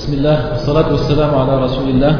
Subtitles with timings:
[0.00, 2.14] بسم الله والصلاة والسلام على رسول الله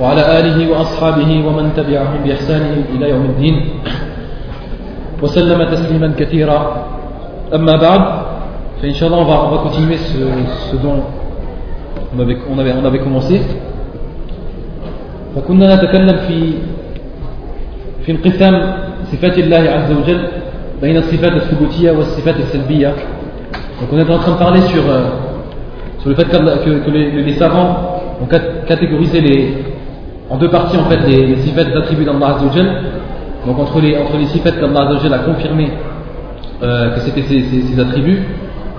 [0.00, 3.56] وعلى آله وأصحابه ومن تبعهم بإحسان إلى يوم الدين.
[5.22, 6.58] وسلم تسليما كثيرا.
[7.54, 8.02] أما بعد
[8.82, 10.18] فإن شاء الله on va, on va continuer ce,
[10.70, 11.06] ce dont
[12.10, 13.38] on avait, on avait, on avait commencé.
[15.36, 16.52] فكنا نتكلم في
[18.06, 18.54] في انقسام
[19.12, 20.20] صفات الله عز وجل
[20.82, 22.94] بين الصفات الثبوتية والصفات السلبية.
[23.78, 25.31] Donc on est en train de parler sur, euh,
[26.02, 28.26] sur le fait que, les, les, savants ont
[28.66, 29.54] catégorisé les,
[30.28, 32.66] en deux parties en fait les, les sifat des attributs d'Allah Azzawajal.
[33.46, 35.70] Donc entre les, entre les sifat qu'Allah Azzawajal a confirmé
[36.60, 38.24] euh, que c'était ses, attributs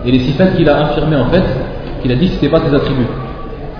[0.05, 1.43] et les sifat qu'il a infirmé en fait,
[2.01, 3.07] qu'il a dit que c'était pas ses attributs.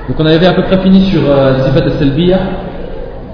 [0.08, 2.40] Donc on avait à peu près fini sur euh, sifat al-salbiya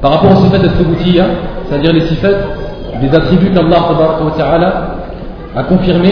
[0.01, 1.25] par rapport aux sifat al-thubutiyya,
[1.67, 2.29] c'est-à-dire les sifat
[2.99, 4.95] des attributs qu'Allah
[5.55, 6.09] a confirmé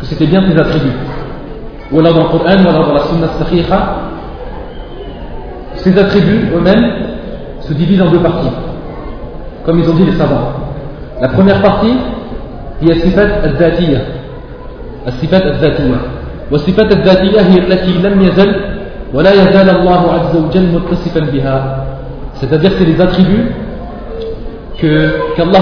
[0.00, 1.07] que c'était bien ses attributs.
[1.91, 3.95] Ou alors dans le Coran, ou alors dans la Sunna Sahiha,
[5.75, 6.91] ces attributs eux-mêmes
[7.61, 8.51] se divisent en deux parties,
[9.65, 10.53] comme ils ont dit les savants.
[11.21, 11.97] La première partie,
[12.83, 14.05] هي الصفات الذاتية
[15.07, 15.97] الصفات الذاتية
[16.51, 18.55] والصفات الذاتية هي التي لم يزل
[19.13, 21.85] ولا يزال الله عز وجل متصفا بها
[22.41, 23.51] c'est-à-dire c'est les attributs
[24.79, 25.61] que qu'Allah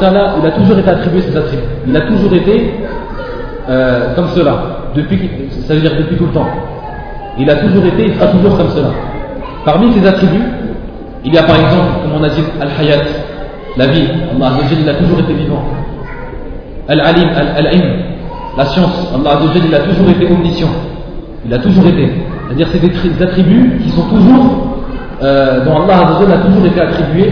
[0.00, 2.74] ta'ala il a toujours été attribué ces attributs il a toujours été
[3.68, 4.54] euh, comme cela,
[4.95, 5.29] depuis,
[5.67, 6.49] ça veut dire depuis tout le temps.
[7.37, 8.89] Il a toujours été, il sera toujours comme cela.
[9.65, 10.43] Parmi ses attributs,
[11.23, 13.03] il y a par exemple, comme on a dit, Al-Hayat,
[13.77, 14.07] la vie.
[14.35, 15.63] Allah il a toujours été vivant.
[16.87, 17.89] Al-Alim, Al-Ilm,
[18.57, 19.13] la science.
[19.15, 20.71] Allah il a toujours été omniscient.
[21.45, 22.11] Il a toujours été.
[22.47, 24.77] C'est-à-dire, c'est des attributs qui sont toujours,
[25.23, 27.31] euh, dont Allah a toujours été attribué.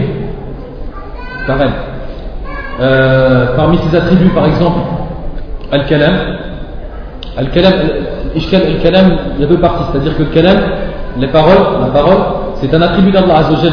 [2.80, 4.78] Euh, parmi ses attributs, par exemple,
[5.72, 6.14] Al-Kalam.
[7.36, 7.72] Al-Kalam,
[8.34, 10.58] Al-Kalam, il y a deux parties, c'est-à-dire que le Kalam,
[11.18, 12.18] les paroles, la parole,
[12.56, 13.72] c'est un attribut d'Allah Azzawajal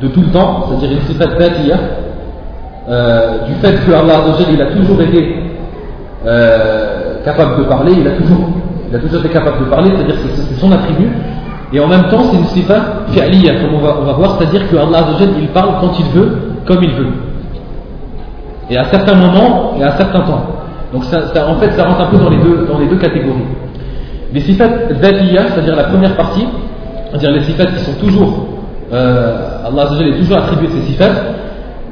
[0.00, 1.76] de tout le temps, c'est-à-dire une sifat batiyah,
[2.88, 5.36] euh, du fait que Allah Azzawajal, il a toujours été
[6.26, 10.70] euh, capable de parler, il a toujours, été capable de parler, c'est-à-dire que c'est son
[10.72, 11.10] attribut,
[11.72, 14.68] et en même temps, c'est une sifat fi'liya, comme on va, on va voir, c'est-à-dire
[14.70, 17.12] que Allah Azzawajal, il parle quand il veut, comme il veut.
[18.70, 20.51] Et à certains moments, et à certains temps.
[20.92, 23.44] Donc ça, en fait, ça rentre un peu dans les deux, dans les deux catégories.
[24.32, 24.68] Les sifat
[25.00, 26.46] dhatiya, c'est-à-dire la première partie,
[27.10, 28.46] c'est-à-dire les sifat qui sont toujours,
[28.92, 31.10] euh, Allah est toujours attribué ces sifat,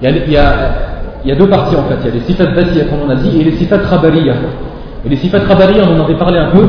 [0.03, 1.97] il y a deux parties en fait.
[2.03, 4.35] Il y a les sifat dhatiya, comme on a dit, et les sifat rabariya.
[5.05, 6.69] Et les sifat rabariya, on en avait parlé un peu,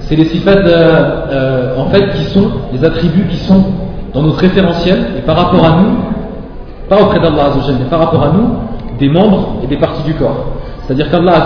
[0.00, 3.62] c'est les sifat euh, euh, en fait qui sont les attributs qui sont
[4.14, 5.98] dans notre référentiel et par rapport à nous,
[6.88, 8.48] pas auprès d'Allah mais par rapport à nous,
[8.98, 10.46] des membres et des parties du corps.
[10.88, 11.44] C'est-à-dire qu'Allah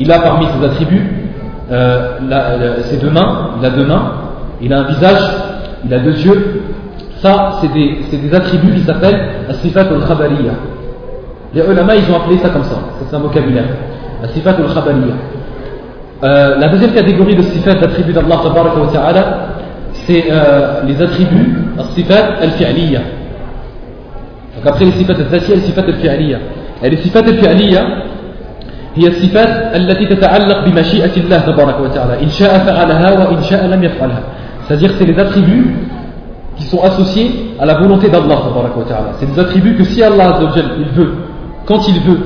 [0.00, 1.22] il a parmi ses attributs
[1.70, 2.18] euh,
[2.90, 4.12] ses deux mains, il a deux mains,
[4.60, 5.22] il a un visage,
[5.84, 6.62] il a deux yeux.
[7.20, 10.52] Ça, c'est des, attributs qui s'appellent As-Sifat al-Khabariya.
[11.54, 13.64] Les ulama, ils ont appelé ça comme ça, c'est un vocabulaire.
[14.24, 15.14] As-Sifat al-Khabariya.
[16.24, 18.40] Euh, la deuxième catégorie de sifat d'attributs d'Allah
[20.06, 23.00] c'est euh, les attributs As-Sifat al-Fi'liya.
[24.56, 26.38] Donc après les sifat al-Thatiya, les sifat al-Fi'liya.
[26.82, 27.82] Et les sifat al-Fi'liya,
[28.97, 34.21] هي الصفات التي تتعلق بمشيئة الله تبارك وتعالى إن شاء فعلها وإن شاء لم يفعلها
[34.67, 35.75] c'est-à-dire c'est les attributs
[36.57, 40.39] qui sont associés à la volonté d'Allah تبارك وتعالى c'est des attributs que si Allah
[40.79, 41.13] il veut
[41.65, 42.19] quand il veut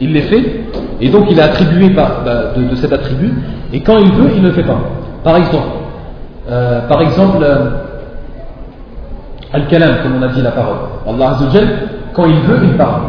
[0.00, 0.44] il les fait
[1.00, 3.32] et donc il est attribué par, bah, de, de, cet attribut
[3.72, 4.80] et quand il veut il ne le fait pas
[5.24, 5.68] par exemple
[6.50, 7.70] euh, par exemple euh,
[9.52, 10.76] Al-Kalam comme on a dit la parole
[11.08, 11.38] Allah
[12.12, 13.02] quand il veut il parle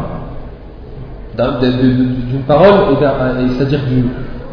[1.39, 2.97] d'une parole,
[3.57, 3.81] c'est-à-dire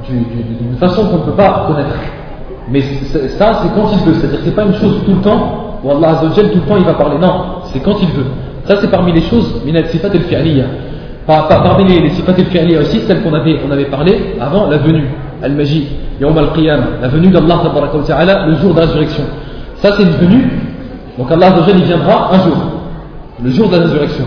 [0.07, 1.95] d'une façon qu'on ne peut pas connaître.
[2.69, 4.13] Mais ça, c'est quand il veut.
[4.19, 6.67] C'est-à-dire que ce n'est pas une chose tout le temps, où Allah Azzawajal, tout le
[6.67, 7.17] temps, il va parler.
[7.19, 8.25] Non, c'est quand il veut.
[8.65, 10.65] Ça, c'est parmi les choses, sifat al-fi'liya.
[11.25, 15.07] Parmi les, les sifat al-fi'liya aussi, celles qu'on avait, on avait parlé avant, la venue,
[15.41, 15.87] al-maji,
[16.21, 17.61] yawm al-qiyam, la venue d'Allah
[18.47, 19.23] le jour de la résurrection.
[19.77, 20.49] Ça, c'est une venue.
[21.17, 22.57] Donc Allah Azzawajal, il viendra un jour,
[23.43, 24.25] le jour de la résurrection.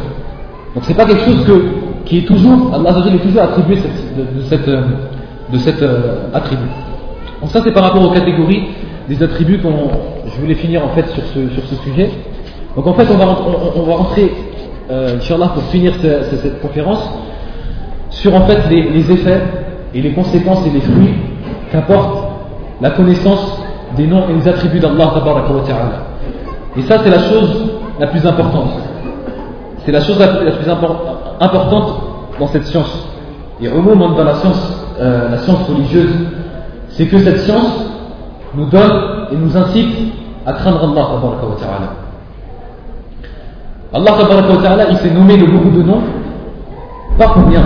[0.74, 4.68] Donc c'est pas quelque chose que qui est toujours, Allah est toujours attribué de, cette,
[4.68, 6.68] de cet euh, attribut.
[7.40, 8.68] Donc ça c'est par rapport aux catégories
[9.08, 9.90] des attributs qu'on,
[10.26, 12.10] je voulais finir en fait sur ce, sur ce sujet.
[12.76, 13.38] Donc en fait on va,
[13.76, 14.32] on, va rentrer,
[14.90, 17.08] euh, Inch'Allah pour finir cette, conférence,
[18.10, 19.40] sur en fait les, effets
[19.94, 21.14] et les conséquences et les fruits
[21.70, 22.24] qu'apporte
[22.80, 23.60] la connaissance
[23.96, 25.12] des noms et des attributs d'Allah
[26.76, 28.70] Et ça c'est la chose la plus importante.
[29.84, 32.02] C'est la chose la plus importante importante
[32.38, 33.08] dans cette science,
[33.60, 36.14] et moment dans la science, euh, la science religieuse,
[36.90, 37.84] c'est que cette science
[38.54, 40.12] nous donne et nous incite
[40.46, 41.08] à craindre Allah.
[43.92, 46.02] Allah, il s'est nommé de beaucoup de noms,
[47.18, 47.62] pas pour rien.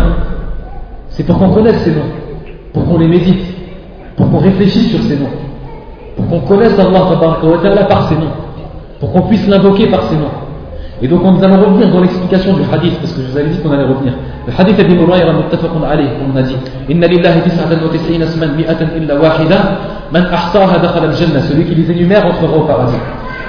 [1.11, 2.09] C'est pour qu'on connaisse ces noms,
[2.73, 3.45] pour qu'on les médite,
[4.17, 5.31] pour qu'on réfléchisse sur ces noms,
[6.17, 8.33] pour qu'on connaisse Allah par ces noms,
[9.01, 10.31] pour qu'on puisse l'invoquer par ces noms.
[11.02, 13.58] Et donc on allons revenir dans l'explication du hadith, parce que je vous avais dit
[13.58, 14.12] qu'on allait revenir.
[14.46, 16.54] Le hadith d'Ibn Hurayra muttafaqun alayh, on a dit
[16.88, 19.78] Inna lillahi tis'atan wa tis'ina asman mi'atan illa wahida,
[20.12, 22.94] man ahsaha dakhala al-jannah, celui qui les énumère entrera au paradis.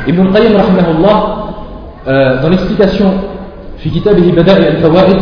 [0.07, 1.35] Ibn al-Qayyim rahimahullah,
[2.07, 3.13] euh, dans l'explication
[3.77, 5.17] fi kitab al-Bada'i al-Fawaid,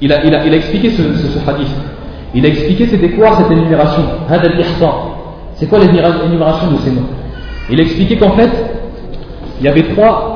[0.00, 1.70] il a, il, a, il a expliqué ce, ce, ce hadith.
[2.34, 4.92] Il a expliqué c'était quoi cette énumération, hada al-ihsa.
[5.54, 7.06] C'est quoi l'énumération de ces noms
[7.70, 8.50] Il a expliqué qu'en fait,
[9.60, 10.31] il y avait trois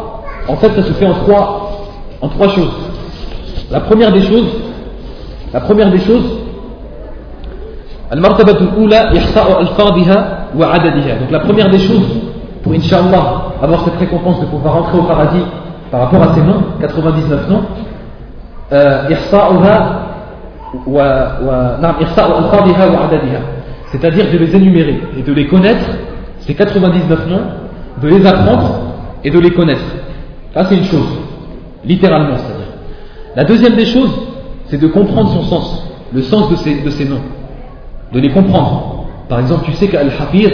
[0.49, 1.87] en fait, ça se fait en trois,
[2.21, 2.73] en trois choses.
[3.71, 4.49] La première des choses,
[5.53, 6.39] la première des choses,
[8.11, 8.21] donc
[11.31, 12.07] la première des choses
[12.63, 15.43] pour Inch'Allah avoir cette récompense de pouvoir rentrer au paradis
[15.91, 17.63] par rapport à ces noms, 99 noms,
[23.93, 25.85] c'est-à-dire de les énumérer et de les connaître,
[26.41, 27.41] ces 99 noms,
[28.03, 28.81] de les apprendre
[29.25, 29.85] et de les connaître.
[30.55, 31.19] Ça, c'est une chose,
[31.85, 32.67] littéralement, c'est-à-dire.
[33.35, 34.11] La deuxième des choses,
[34.67, 37.21] c'est de comprendre son sens, le sens de ces, de ces noms,
[38.13, 39.07] de les comprendre.
[39.29, 40.51] Par exemple, tu sais qu'Al-Hafir,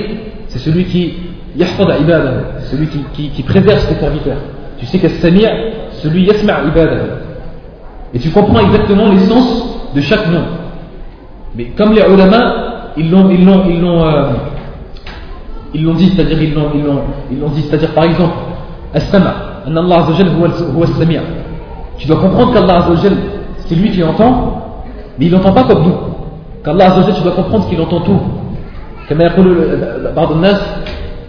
[0.49, 1.15] c'est celui qui
[1.57, 4.39] yahfad ibad, celui qui, qui, qui, préserve ses serviteurs.
[4.79, 5.47] Tu sais qu'Al-Sami'
[6.03, 7.19] celui yasma' ibad.
[8.15, 10.43] Et tu comprends exactement l'essence de chaque nom.
[11.55, 14.33] Mais comme les ulama, ils l'ont, ils l'ont, ils l'ont, euh,
[15.75, 18.35] ils l'ont dit, c'est-à-dire ils l'ont, ils l'ont, ils l'ont dit, c'est-à-dire par exemple,
[18.95, 19.52] As-Sama',
[21.98, 22.86] tu dois comprendre qu'Allah
[23.68, 24.64] c'est lui qui entend,
[25.20, 25.96] mais il n'entend pas comme nous.
[26.64, 28.20] Qu'Allah tu dois comprendre qu'il entend tout.
[29.10, 29.58] كما يقول
[30.16, 30.62] بعض الناس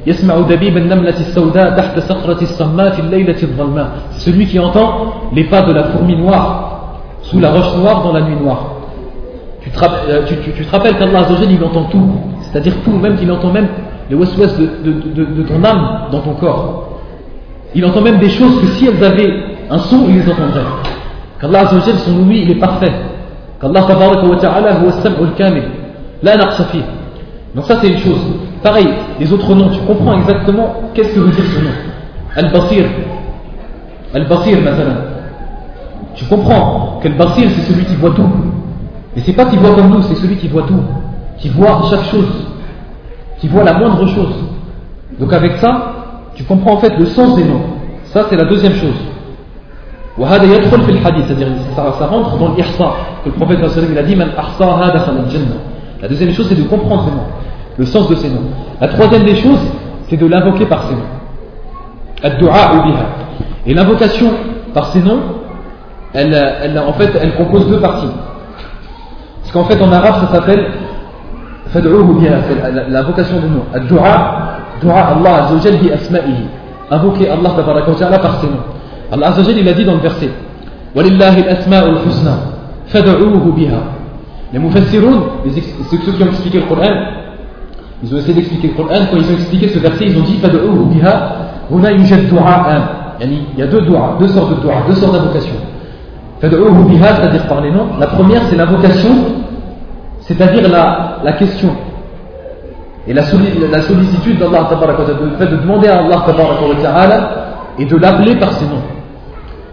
[0.07, 4.89] يسمع دبيب النملة السوداء تحت صخرة الصماء في الليلة الظلماء celui qui entend
[5.33, 8.63] les pas de la fourmi noire sous la roche noire dans la nuit noire
[9.61, 12.11] tu te, euh, tu, tu, tu te rappelles qu'Allah il entend tout
[12.41, 13.69] c'est-à-dire tout même qu'il entend même
[14.11, 16.89] les waswas de, de, de, de ton âme dans ton corps
[17.76, 19.34] il entend même des choses que si elles avaient
[19.70, 20.62] un son, il les entendrait.
[21.40, 22.92] Qu'Allah Azzawajal, son ouïe, il est parfait.
[23.60, 25.64] Qu'Allah Tabaraka wa Ta'ala, huwa sam'ul kamil.
[26.22, 26.82] La naqsafi.
[27.56, 28.22] Donc ça, c'est une chose.
[28.62, 28.88] Pareil,
[29.20, 31.72] les autres noms, tu comprends exactement qu'est-ce que veut dire ce nom.
[32.36, 32.86] Al-Basir.
[34.14, 35.02] Al-Basir, maintenant.
[36.16, 38.30] Tu comprends que le Basir, c'est celui qui voit tout.
[39.16, 40.84] Mais c'est pas qui voit comme nous, c'est celui qui voit tout.
[41.40, 42.48] Qui voit chaque chose.
[43.40, 44.34] Qui voit la moindre chose.
[45.20, 45.93] Donc avec ça,
[46.36, 47.62] tu comprends en fait le sens des noms.
[48.06, 48.96] Ça, c'est la deuxième chose.
[50.18, 52.92] c'est-à-dire ça, rentre dans l'ihsa
[53.24, 53.60] que le prophète
[53.92, 54.16] il a dit
[56.02, 57.26] la deuxième chose c'est de comprendre ces noms
[57.78, 58.44] le sens de ces noms
[58.80, 59.60] la troisième des choses
[60.10, 61.02] c'est de l'invoquer par ces noms
[63.66, 64.32] et l'invocation
[64.74, 65.20] par ces noms
[66.14, 68.08] elle, elle, en fait elle compose deux parties.
[69.42, 70.72] Parce qu'en fait en arabe ça s'appelle
[72.90, 73.66] l'invocation des noms
[74.82, 76.46] dua Allah Azzawajal bi asma'ihi.
[76.92, 78.54] Invoquer Allah ta'ala par ses noms.
[79.12, 80.30] Allah Azzawajal il a dit dans le verset.
[84.54, 85.20] Les mufassiroun,
[85.90, 86.84] ceux qui ont expliqué le Coran,
[88.04, 90.38] ils ont essayé d'expliquer le Coran, quand ils ont expliqué ce verset, ils ont dit
[90.38, 91.32] fad'uuhu biha.
[91.72, 92.82] Huna yujad du'a'an.
[93.22, 95.56] Il y a deux doigts, deux sortes de doigts, deux sortes d'invocations.
[96.42, 97.88] C'est-à-dire par les noms.
[98.00, 99.10] La première, c'est l'invocation,
[100.22, 101.70] c'est-à-dire la, la question.
[103.06, 107.30] Et la, sollicitude d'Allah, le fait de demander à Allah
[107.78, 108.82] et de l'appeler par ses noms.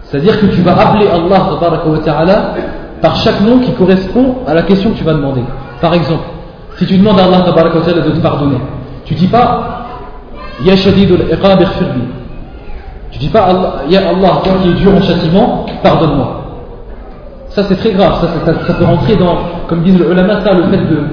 [0.03, 2.53] C'est-à-dire que tu vas appeler Allah
[3.01, 5.43] par chaque nom qui correspond à la question que tu vas demander.
[5.79, 6.23] Par exemple,
[6.77, 8.57] si tu demandes à Allah de te pardonner,
[9.05, 9.85] tu dis pas
[10.65, 11.63] Ya shadidul iqab
[13.11, 13.47] Tu dis pas
[13.89, 16.37] Ya Allah, toi qui es dur en châtiment, pardonne-moi.
[17.49, 21.03] Ça c'est très grave, ça, peut rentrer dans, comme disent le ulama, le fait de,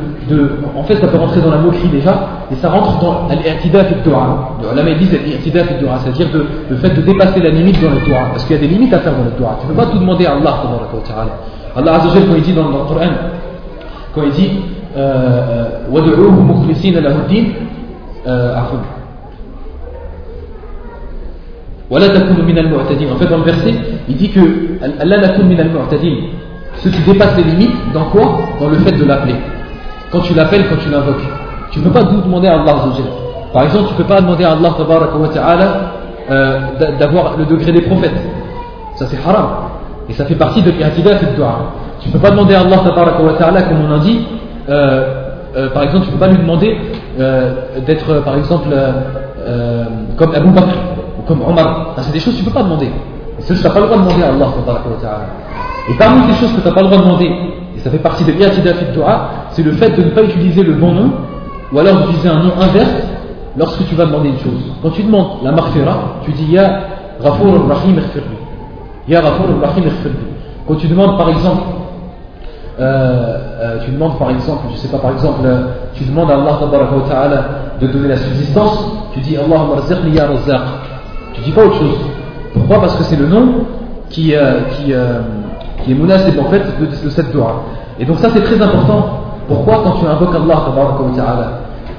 [0.77, 3.95] en fait, ça peut rentrer dans la moquerie déjà, et ça rentre dans l'irtida fi
[4.03, 4.57] dua.
[4.75, 6.27] La dit l'irtida fi dua, c'est-à-dire
[6.69, 8.93] le fait de dépasser la limite dans le dua, parce qu'il y a des limites
[8.93, 9.57] à faire dans le dua.
[9.61, 10.63] Tu ne peux pas tout demander à Allah,
[11.75, 13.09] Allah Azzawajal, quand il dit dans, le Coran,
[14.13, 14.51] quand il dit
[15.91, 17.53] وَدُعُوهُ مُخْلِصِينَ لَهُ الدِّينَ
[18.27, 18.79] عفوا
[21.89, 23.09] ولا تكونوا من المعتدين.
[23.11, 23.73] En fait, dans le verset,
[24.09, 24.39] il dit que
[24.99, 26.15] Allah nakun min al-mu'tadin.
[26.77, 29.35] Ceux qui dépassent les limites, dans quoi Dans le fait de l'appeler.
[30.10, 31.22] quand tu l'appelles, quand tu l'invoques.
[31.70, 32.74] Tu ne peux pas demander à Allah
[33.52, 35.70] Par exemple, tu ne peux pas demander à Allah
[36.30, 36.60] euh,
[36.98, 38.20] d'avoir le degré des prophètes.
[38.96, 39.46] Ça c'est haram.
[40.08, 41.72] Et ça fait partie de l'irtida et dua.
[42.00, 44.26] Tu ne peux pas demander à Allah comme on a dit,
[44.68, 45.24] euh,
[45.56, 46.76] euh, par exemple, tu ne peux pas lui demander
[47.86, 48.68] d'être par exemple
[50.16, 50.76] comme Abu Bakr
[51.18, 51.94] ou comme Omar.
[51.98, 52.90] C'est des choses que tu ne peux pas demander.
[53.40, 54.46] C'est tu n'as pas le droit de demander à Allah.
[55.88, 57.30] Et parmi les choses que tu n'as pas le droit de demander,
[57.74, 60.74] et ça fait partie de l'Iyatida Dua, c'est le fait de ne pas utiliser le
[60.74, 61.10] bon nom,
[61.72, 63.02] ou alors d'utiliser un nom inverse
[63.56, 64.72] lorsque tu vas demander une chose.
[64.80, 66.78] Quand tu demandes la maghfira, tu dis Ya
[67.20, 67.96] Ghafour Rahim
[69.08, 69.84] Ya Ghafour Rahim
[70.68, 71.62] Quand tu demandes par exemple,
[72.78, 75.62] euh, euh, tu demandes par exemple, je sais pas, par exemple, euh,
[75.94, 77.44] tu demandes à Allah
[77.80, 80.60] de donner la subsistance, tu dis Allahumma razaqni ya razaq.
[81.34, 81.98] Tu dis pas autre chose.
[82.52, 82.78] Pourquoi?
[82.78, 83.64] Parce que c'est le nom
[84.08, 84.38] qui, est
[85.88, 87.64] menacé en fait de, de cette dua.
[87.98, 89.24] Et donc ça c'est très important.
[89.47, 91.49] Pourquoi quand tu invoques Allah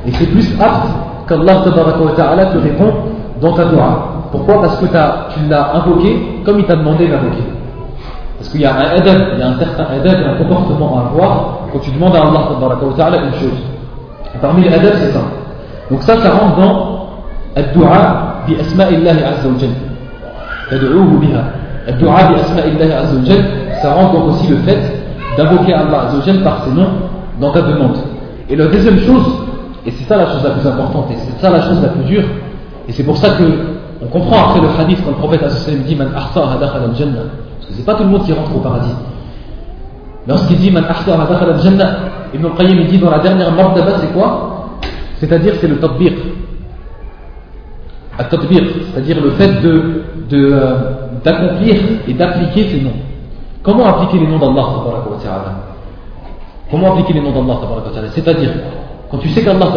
[0.07, 0.89] Et c'est plus apte
[1.29, 2.93] qu'Allah te répond
[3.41, 4.09] dans ta dua.
[4.31, 7.45] Pourquoi Parce que tu l'as invoqué comme il t'a demandé d'invoquer.
[8.39, 11.11] Parce qu'il y a un adab, il y a un certain adab, un comportement à
[11.13, 13.59] avoir quand tu demandes à Allah une chose.
[14.41, 15.21] parmi les adab, c'est ça.
[15.91, 16.95] Donc ça, ça rentre dans
[17.59, 19.75] الدعاء بأسماء الله عز وجل
[20.71, 21.45] تدعوه بها
[21.89, 23.45] الدعاء بأسماء الله عز وجل
[23.83, 24.81] ça rentre donc aussi le fait
[25.39, 26.91] d'invoquer Allah عز وجل par ses noms
[27.40, 27.98] dans ta demande
[28.50, 29.26] et la deuxième chose
[29.86, 32.04] et c'est ça la chose la plus importante et c'est ça la chose la plus
[32.04, 32.24] dure
[32.88, 33.44] et c'est pour ça que
[34.02, 35.44] on comprend après le hadith quand le prophète
[35.86, 37.20] dit man ahsaha dakhala al-jannah.
[37.58, 38.94] Parce que c'est pas tout le monde qui rentre au paradis.
[40.28, 41.96] Lorsqu'il dit man ahsaha dakhala al-jannah
[42.34, 44.70] Ibn al-Qayyim dit dans la dernière martaba c'est quoi?
[45.18, 46.16] C'est-à-dire c'est le tatbiq.
[48.18, 50.04] C'est-à-dire le fait de,
[50.34, 50.76] euh,
[51.24, 51.76] d'accomplir
[52.08, 52.92] et d'appliquer ces noms.
[53.64, 54.66] Comment appliquer les noms d'Allah
[56.72, 57.60] Comment appliquer les noms d'Allah
[58.14, 58.52] C'est-à-dire,
[59.10, 59.72] quand tu sais qu'Allah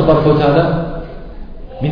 [1.82, 1.90] min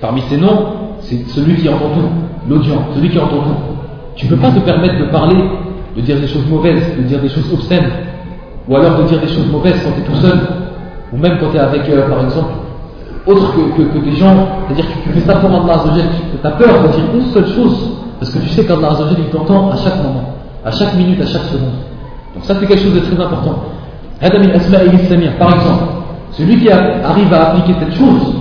[0.00, 0.66] Parmi ces noms,
[1.00, 2.08] c'est celui qui entend tout,
[2.48, 3.56] l'audience, celui qui entend tout.
[4.16, 5.36] Tu ne peux pas te permettre de parler,
[5.96, 7.90] de dire des choses mauvaises, de dire des choses obscènes,
[8.68, 10.38] ou alors de dire des choses mauvaises quand tu es tout seul,
[11.12, 12.52] ou même quand tu es avec, euh, par exemple,
[13.26, 16.82] autre que, des gens, c'est-à-dire que tu fais ça pour Allah que tu as peur
[16.82, 20.34] de dire une seule chose, parce que tu sais qu'Allah il t'entend à chaque moment,
[20.64, 21.90] à chaque minute, à chaque seconde.
[22.34, 23.56] Donc ça c'est quelque chose de très important.
[24.20, 25.84] Par exemple,
[26.32, 28.34] celui qui arrive à appliquer cette chose,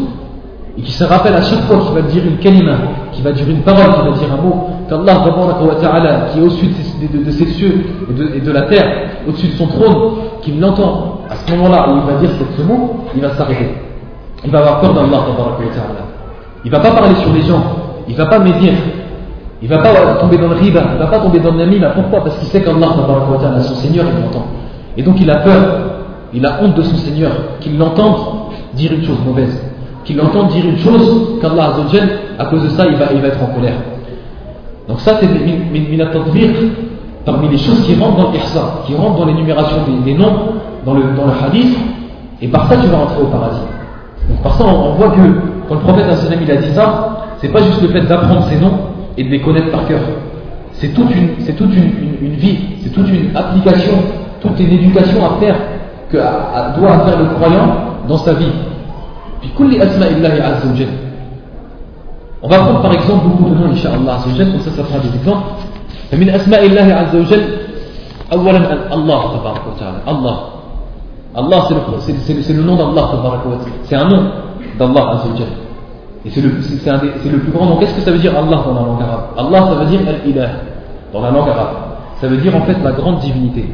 [0.77, 2.75] et qui se rappelle à chaque fois qu'il va dire une kalima,
[3.11, 7.31] qui va dire une parole, qui va dire un mot, qu'Allah qui est au-dessus de,
[7.31, 8.85] ses cieux et de, la terre,
[9.27, 13.05] au-dessus de son trône, qu'il l'entend, à ce moment-là où il va dire ce mot,
[13.15, 13.75] il va s'arrêter
[14.43, 15.25] il va avoir peur d'Allah.
[16.63, 17.61] Il ne va pas parler sur les gens,
[18.07, 18.73] il ne va pas médire,
[19.61, 21.57] il ne va pas tomber dans le riba, il ne va pas tomber dans le
[21.57, 21.89] namima.
[21.89, 22.23] Pourquoi?
[22.23, 22.95] Parce qu'il sait qu'Allah,
[23.61, 24.45] son Seigneur, il l'entend.
[24.95, 25.61] Et donc il a peur,
[26.33, 28.15] il a honte de son Seigneur, qu'il l'entende
[28.73, 29.61] dire une chose mauvaise,
[30.05, 31.73] qu'il l'entende dire une chose qu'Allah,
[32.37, 33.75] à cause de ça, il va, il va être en colère.
[34.87, 35.27] Donc ça, c'est
[37.25, 40.33] parmi les choses qui rentrent dans l'ihsa, qui rentrent dans l'énumération des, noms,
[40.85, 41.77] dans le, dans le hadith,
[42.41, 43.59] et par ça, tu vas rentrer au paradis.
[44.29, 45.21] Donc par ça, on, voit que
[45.67, 46.05] quand le prophète
[46.41, 49.40] il a dit ça, c'est pas juste le fait d'apprendre ses noms et de les
[49.40, 50.00] connaître par cœur.
[50.72, 53.94] C'est toute une, c'est toute une, vie, c'est toute une application,
[54.40, 55.56] toute une éducation à faire
[56.10, 57.76] que doit faire le croyant
[58.08, 58.52] dans sa vie.
[59.40, 59.52] Puis
[62.42, 65.46] On va prendre par exemple beaucoup de noms, Inch'Allah, comme ça, ça fera des exemples.
[66.10, 67.44] فمن أسماء الله عز وجل
[68.32, 70.36] أولا الله تبارك وتعالى الله
[71.36, 73.10] Allah, c'est le, nom d'Allah,
[73.86, 74.22] c'est un nom
[74.78, 75.18] d'Allah
[76.25, 77.77] Et c'est le, le, plus grand nom.
[77.77, 79.21] Qu'est-ce que ça veut dire Allah dans la langue arabe?
[79.37, 80.49] Allah, ça veut dire Al-Ilah,
[81.13, 81.75] dans la langue arabe.
[82.19, 83.69] Ça veut dire en fait la grande divinité.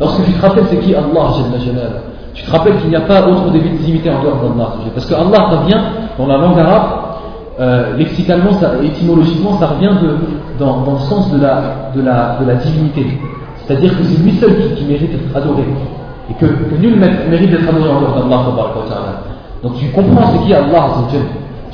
[0.00, 1.32] Lorsque tu te rappelles c'est qui Allah,
[2.34, 4.74] tu te rappelles qu'il n'y a pas autre divinité en dehors d'Allah.
[4.92, 5.80] Parce que Allah revient
[6.18, 6.82] dans la langue arabe,
[7.60, 9.90] euh, lexicalement, ça, étymologiquement, ça revient
[10.58, 13.06] dans, dans, le sens de la, de la, de la divinité.
[13.64, 15.64] C'est-à-dire que c'est lui seul qui, mérite d'être adoré
[16.28, 16.98] et que, que nul
[17.30, 18.42] mérite d'être adoré en dehors d'Allah.
[19.62, 20.88] Donc tu comprends ce qui Allah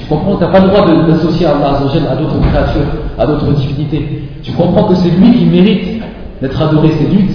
[0.01, 2.81] Tu comprends, tu n'as pas le droit d'associer Allah à d'autres créatures,
[3.17, 4.23] à d'autres divinités.
[4.43, 6.01] Tu comprends que c'est lui qui mérite
[6.41, 7.27] d'être adoré, c'est lui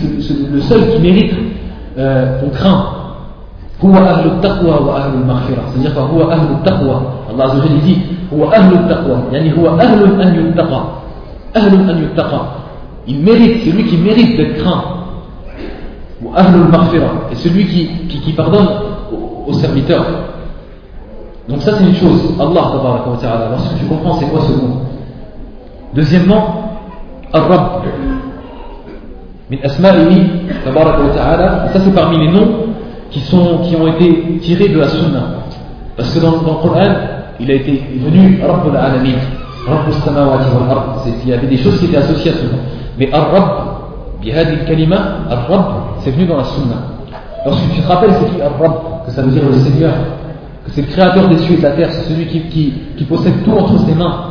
[0.53, 1.35] le seul qui mérite
[1.99, 2.87] euh, qu'on craint.
[3.85, 7.03] هو أهل التقوى وأهل المغفرة c'est-à-dire هو أهل التقوى
[7.35, 7.99] Allah Azza wa dit
[8.33, 10.83] هو أهل التقوى يعني هو أهل أن يتقى
[11.57, 12.41] أهل أن يتقى
[13.09, 15.03] il mérite c'est lui qui mérite d'être craint
[17.31, 18.67] et celui qui, qui, qui pardonne
[19.47, 20.05] aux, serviteurs.
[21.50, 24.82] donc ça c'est une chose, Allah wa ta'ala, lorsque tu comprends c'est quoi ce mot.
[25.94, 26.72] Deuxièmement,
[27.32, 27.84] Ar-Rabb,
[29.50, 30.28] min asma'ihi
[30.66, 32.50] tabaraka wa ta'ala, ça c'est parmi les noms
[33.12, 35.24] qui, sont, qui ont été tirés de la sunna.
[35.96, 36.94] Parce que dans, le Coran,
[37.40, 39.18] il a été venu Rabbul Alamin,
[39.66, 42.60] Rabbul Samawati wal Ard, il y avait des choses qui étaient associées à ce nom.
[43.00, 44.98] Mais Ar-Rabb, bihadi kalima,
[45.30, 45.66] Ar-Rabb,
[46.02, 46.76] c'est venu dans la sunna.
[47.46, 49.94] Lorsque tu te rappelles c'est qui Ar-Rabb, que ça veut dire le Seigneur,
[50.72, 53.52] c'est le créateur des cieux et de la terre, c'est celui qui, qui, possède tout
[53.52, 54.26] entre ses mains,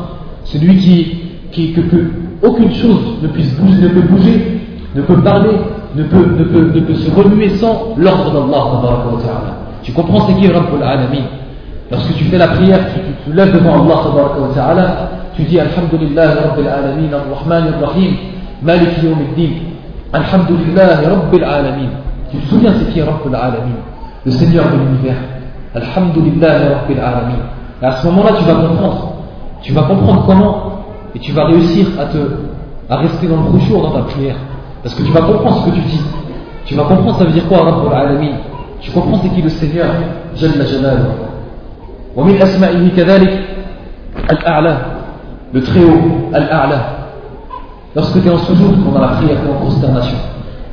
[0.45, 1.19] celui qui,
[1.53, 2.11] qui que, que,
[2.43, 4.61] aucune chose ne puisse bouger, ne peut bouger,
[4.95, 5.57] ne peut parler,
[5.95, 9.57] ne peut, ne peut, ne peut se remuer sans l'ordre d'Allah.
[9.83, 11.25] Tu comprends ce qui est Rabbul Alamin?
[11.91, 17.13] Lorsque tu fais la prière, tu, tu, lèves devant Allah, tu dis Alhamdulillah Rabbil Alamin,
[17.13, 18.15] Ar-Rahman Ar-Rahim,
[18.63, 19.55] Malik Yawmiddin,
[20.13, 21.91] Alhamdulillah Rabbil Alamin.
[22.31, 23.79] Tu te souviens c'est qui est Rabbul Alamin,
[24.25, 25.36] le Seigneur de l'univers?
[25.76, 27.44] Alhamdulillah Rabbil Alamin.
[27.82, 29.14] Et à ce moment-là, tu vas comprendre.
[29.62, 30.72] Tu vas comprendre comment
[31.14, 32.18] et tu vas réussir à, te,
[32.90, 34.36] à rester dans le rouchour dans ta prière.
[34.82, 36.02] Parce que tu vas comprendre ce que tu dis.
[36.66, 38.38] Tu vas comprendre ça veut dire quoi Rabbul Alamin.
[38.80, 39.88] Tu comprends c'est qui le Seigneur
[40.36, 41.28] Jalla Jalaluhu.
[42.16, 43.40] ومن أسمائه كذلك
[44.32, 44.78] الأعلى
[45.54, 46.82] le très haut, Al-A'la.
[47.96, 50.18] Lorsque tu es en sujoud pendant la prière, tu es en consternation,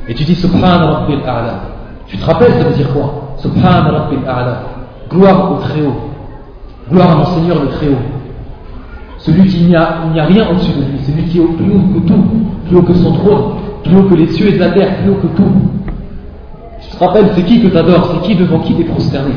[0.07, 1.61] et tu dis Subhan Rabbil A'la,
[2.07, 4.61] tu te rappelles, ça veut dire quoi Subhan Rabbil A'la,
[5.10, 6.10] gloire au très haut,
[6.90, 8.02] gloire à mon Seigneur le très haut.
[9.18, 12.24] Celui qui n'y a, rien au-dessus de lui, celui qui est plus haut que tout,
[12.66, 13.42] plus haut que son trône,
[13.82, 15.52] plus haut que les cieux et la terre, plus haut que tout.
[16.80, 19.32] Tu te rappelles, c'est qui que tu adores, c'est qui devant qui tu es prosterné?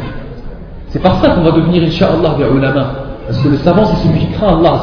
[0.89, 2.87] C'est par ça qu'on va devenir, Inch'Allah, des ulama.
[3.27, 4.81] Parce que le savant, c'est celui qui craint Allah,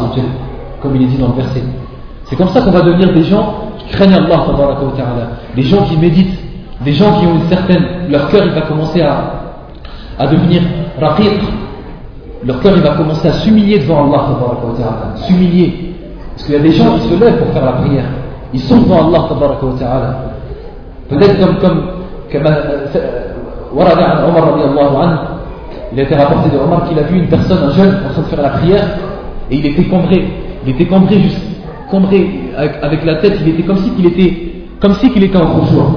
[0.80, 1.62] comme il est dit dans le verset.
[2.24, 4.46] C'est comme ça qu'on va devenir des gens qui craignent Allah,
[5.54, 6.38] des gens qui méditent,
[6.82, 7.84] des gens qui ont une certaine.
[8.10, 9.33] Leur cœur, il va commencer à,
[10.18, 10.62] à devenir
[11.00, 11.40] raqiq.
[12.46, 14.26] Leur cœur, va commencer à s'humilier devant Allah,
[15.26, 15.94] s'humilier.
[16.32, 18.04] Parce qu'il y a des gens qui se lèvent pour faire la prière.
[18.52, 19.28] Ils sont devant Allah,
[21.08, 21.82] Peut-être comme, comme,
[22.30, 23.34] comme euh, euh,
[25.92, 28.22] il a été rapporté de Omar qu'il a vu une personne, un jeune, en train
[28.22, 28.84] de faire la prière,
[29.50, 30.24] et il était cambré.
[30.66, 31.20] Il était cambré,
[31.90, 35.64] cambré avec, la tête, il était comme si qu'il était, comme si qu'il était en
[35.66, 35.93] jour.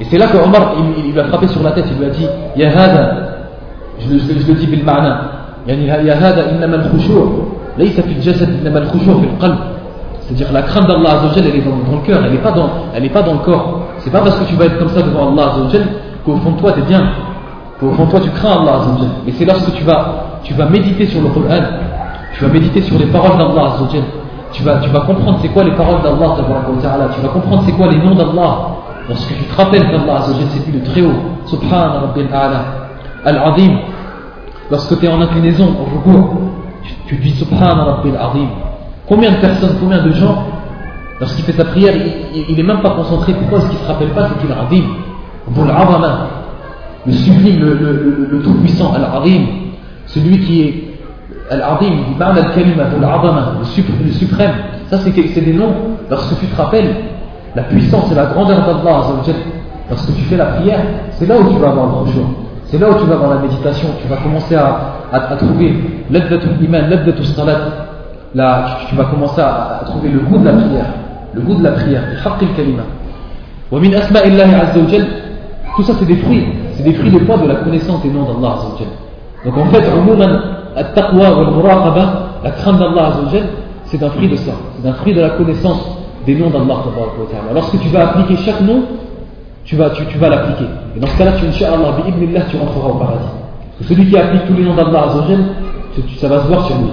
[0.00, 2.10] Et c'est là que Omar, il, lui a frappé sur la tête, il lui a
[2.10, 2.26] dit,
[2.56, 3.16] Ya hada,
[3.98, 5.20] je, je, je le dis bil ma'na,
[5.66, 7.14] Ya hada innama al-khushu'
[7.78, 9.56] laysa fi al-jasad innama al-khushu' fi al-qalb.
[10.20, 12.68] C'est-à-dire la crainte d'Allah elle est dans, dans le cœur, elle n'est pas, dans,
[13.12, 13.80] pas dans le corps.
[13.98, 15.52] C'est pas parce que tu vas être comme ça devant Allah
[16.24, 17.02] qu'au fond de toi, tu es bien.
[17.80, 18.80] Au fond de toi, tu crains Allah
[19.26, 21.62] Et c'est lorsque tu vas, tu vas méditer sur le Coran,
[22.34, 23.76] tu vas méditer sur les paroles d'Allah
[24.52, 26.36] tu vas, tu vas comprendre c'est quoi les paroles d'Allah,
[27.14, 28.75] tu vas comprendre c'est quoi les noms d'Allah.
[29.08, 31.14] Lorsque tu te rappelles d'Allah, c'est plus le très haut.
[31.46, 32.64] Subhan Rabbil A'la.
[33.24, 33.78] Al-Azim.
[34.70, 36.40] Lorsque tu es en inclinaison, en recours,
[37.06, 38.48] tu, dis Subhan Rabbil Azim.
[39.06, 40.44] Combien de personnes, combien de gens,
[41.20, 41.94] lorsqu'il fait sa prière,
[42.34, 43.34] il n'est même pas concentré.
[43.34, 44.84] Pourquoi est-ce qu'il ne se rappelle pas c'est qu'il Azim
[47.06, 49.46] le sublime, le, le, le tout-puissant, Al-Azim,
[50.06, 50.84] celui qui est
[51.50, 52.84] Al-Azim, al-Kalima,
[54.04, 54.52] le suprême.
[54.90, 55.74] Ça, c'est des noms.
[56.10, 56.94] Lorsque tu te rappelles,
[57.56, 59.00] la puissance et la grandeur d'Allah
[59.88, 60.80] lorsque tu fais la prière,
[61.12, 62.26] c'est là où tu vas avoir le retour.
[62.66, 65.74] C'est là où tu vas avoir la méditation, tu vas commencer à, à, à trouver
[66.60, 66.90] iman,
[67.34, 67.58] salat.
[68.34, 70.86] Là, tu vas commencer à, trouver le goût de la prière,
[71.32, 72.02] le goût de la prière,
[75.76, 78.24] Tout ça, c'est des fruits, c'est des fruits des poids de la connaissance des noms
[78.24, 78.56] d'Allah
[79.44, 79.82] Donc en fait,
[82.44, 83.12] la crainte d'Allah
[83.86, 85.95] c'est un fruit de ça, c'est un fruit de la connaissance
[86.26, 86.84] des noms d'Allah.
[87.54, 88.82] Lorsque tu vas appliquer chaque nom,
[89.64, 90.66] tu vas, tu, tu vas l'appliquer.
[90.96, 91.96] Et dans ce cas-là, tu, Inch'Allah,
[92.50, 93.24] tu rentreras au paradis.
[93.78, 95.06] Parce que celui qui applique tous les noms d'Allah
[96.20, 96.90] ça va se voir sur lui.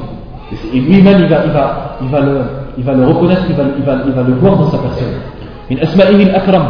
[0.73, 2.41] Et lui-même, il va, il, va, il, va le,
[2.77, 5.07] il va le reconnaître, il va, il va, il va le voir dans sa personne.
[5.69, 6.63] Min asma'ihi al-akram,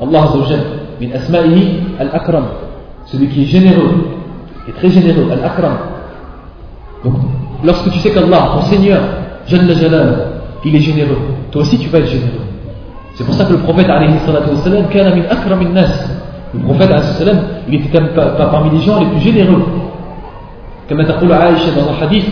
[0.00, 0.24] Allah
[1.00, 2.44] min asma'ihi al-akram,
[3.06, 4.08] celui qui est généreux,
[4.64, 5.74] qui est très généreux, al-akram.
[7.04, 7.14] Donc,
[7.62, 9.00] lorsque tu sais qu'Allah, ton Seigneur,
[9.46, 10.26] Jalla Jalal,
[10.65, 11.17] il est généreux,
[11.51, 12.45] toi aussi tu vas être généreux.
[13.15, 15.87] C'est pour ça que le prophète, alayhi salatu wassalam, kana min akram nas.
[16.53, 19.63] Le prophète, alayhi salam, il était pas, pas parmi les gens les plus généreux.
[20.87, 22.25] Comme تقول عائشة dans un hadith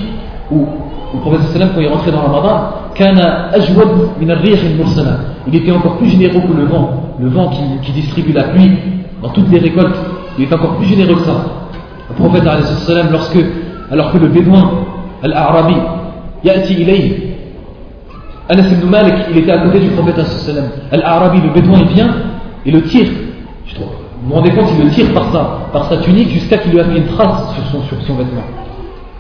[0.52, 0.66] où
[1.14, 3.88] le prophète sallam quand il rentrait dans Ramadan kana ajwad
[4.20, 7.92] min ar-rih al-mursala il était encore plus généreux que le vent le vent qui, qui,
[7.92, 8.72] distribue la pluie
[9.22, 9.96] dans toutes les récoltes,
[10.38, 11.44] il est encore plus généreux que ça.
[12.10, 12.44] Le prophète,
[13.12, 13.38] lorsque,
[13.92, 14.72] alors que le bédouin,
[15.24, 15.76] Al-Arabi,
[16.44, 17.16] Ya'ti ilayhi,
[18.49, 20.21] Anas ibn Malik, il était à côté du prophète,
[20.91, 22.11] Al-Arabi, le bédouin, il vient
[22.67, 23.09] et le tire.
[23.77, 26.81] Vous vous rendez compte, il le tire par sa, par sa tunique jusqu'à qu'il lui
[26.81, 28.43] a mis une trace sur son, sur son vêtement.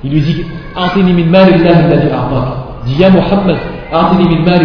[0.04, 0.44] Il lui dit
[0.76, 2.86] A'tini min mal alladhi a'tak.
[2.86, 3.56] Dit Ya Muhammad,
[3.92, 4.60] min mal.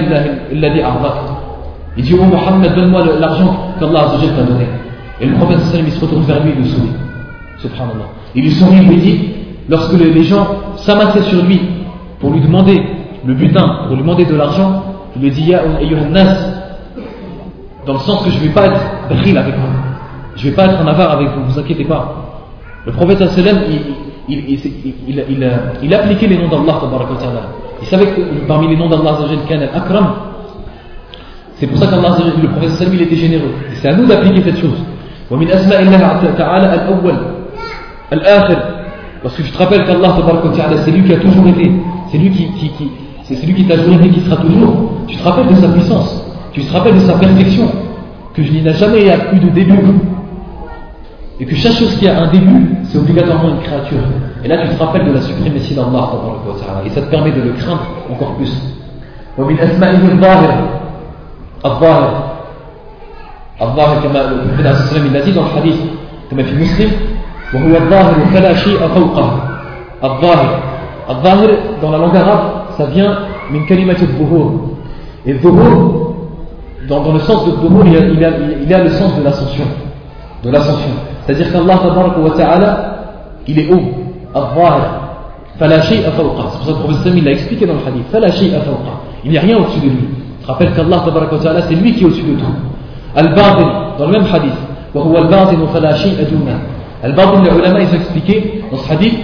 [1.97, 4.67] Il dit, oh Mohammed, donne-moi l'argent qu'Allah t'a donné.
[5.19, 6.91] Et le prophète il se retourne vers lui et lui sourit.
[7.57, 8.05] Subhanallah.
[8.35, 9.29] Il lui sourit, il lui dit,
[9.67, 11.59] lorsque les gens s'amassaient sur lui
[12.19, 12.83] pour lui demander
[13.24, 14.82] le butin, pour lui demander de l'argent,
[15.16, 15.62] il lui dit, Ya
[16.10, 16.36] nas,
[17.86, 19.72] dans le sens que je ne vais pas être bril avec vous.
[20.36, 22.14] je ne vais pas être en avare avec vous, vous inquiétez pas.
[22.86, 23.80] Le prophète sallam, il,
[24.28, 24.60] il,
[25.08, 25.44] il,
[25.82, 26.80] il, appliquait les noms d'Allah.
[27.80, 29.18] Il savait que parmi les noms d'Allah,
[29.74, 30.06] Akram,
[31.56, 33.52] c'est pour ça qu'Allah, le prophète sallam, il était généreux.
[33.74, 34.78] C'est à nous d'appliquer cette chose.
[35.32, 37.16] ومن أسماء الله تعالى الأول
[38.12, 38.58] الآخر
[39.22, 40.16] parce que je te rappelle qu'Allah
[40.84, 41.70] c'est lui qui a toujours été
[42.10, 42.90] c'est lui qui, qui, qui
[43.26, 44.74] c'est celui qui t'a toujours été qui sera toujours
[45.06, 47.68] tu te rappelles de sa puissance tu te rappelles de sa perfection
[48.34, 49.78] que je n'y n'a jamais eu de début
[51.40, 53.98] et que chaque chose qui a un début, c'est obligatoirement une créature.
[54.44, 56.10] Et là, tu te rappelles de la suprématie d'Allah,
[56.86, 58.52] et ça te permet de le craindre encore plus.
[59.38, 60.52] ومن أسمائه الظاهر
[61.64, 62.32] الظاهر
[63.62, 65.80] الظاهر كما النبي عليه الصلاة والسلام dit dans le hadith
[66.30, 66.90] كما في مسلم
[67.54, 69.42] وهو الظاهر فلا شيء فوقه
[70.04, 70.60] الظاهر
[71.10, 73.17] الظاهر dans la langue arabe ça vient
[73.51, 74.07] min kalimat al
[75.25, 76.13] Et dhuhur,
[76.87, 79.65] dans, le sens de dhuhur, il, il, il, a, le sens de l'ascension.
[80.43, 80.91] De l'ascension.
[81.25, 81.79] C'est-à-dire qu'Allah
[82.21, 82.97] wa ta'ala,
[83.47, 83.81] il est haut,
[84.33, 85.07] al-dhahir.
[85.57, 85.81] Fala.
[85.81, 88.05] C'est pour ça que le prophète l'a expliqué dans le hadith.
[88.11, 88.59] Fala shay'a.
[89.23, 90.07] Il n'y a rien au-dessus de lui.
[90.45, 92.45] Rappelle qu'Allah wa ta'ala, c'est lui qui est au-dessus de tout.
[93.15, 94.53] Al-Ba'din, dans le même hadith.
[94.93, 96.59] Wa huwa al-Ba'din fala shay'a dunah.
[97.03, 99.15] Al-Ba'din, les ulama, ils ont expliqué dans ce hadith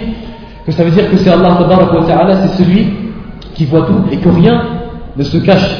[0.66, 3.03] que ça veut dire que c'est Allah wa ta'ala, c'est celui
[3.54, 4.62] qui voit tout et que rien
[5.16, 5.70] ne se cache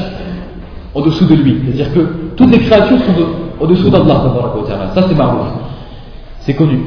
[0.94, 2.00] au-dessous de lui c'est à dire que
[2.36, 3.14] toutes les créatures sont
[3.60, 5.46] au-dessous d'Allah wa ta'ala ça c'est marrant
[6.44, 6.78] c'est connu.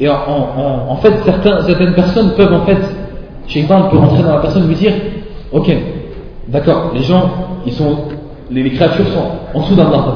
[0.00, 2.78] Et en, fait, certaines personnes peuvent en fait,
[3.46, 4.92] Shaitan peut rentrer dans la personne et lui dire
[5.52, 5.70] Ok,
[6.48, 7.30] d'accord, les gens,
[7.66, 7.96] ils sont,
[8.50, 10.06] les, créatures sont en dessous d'Allah.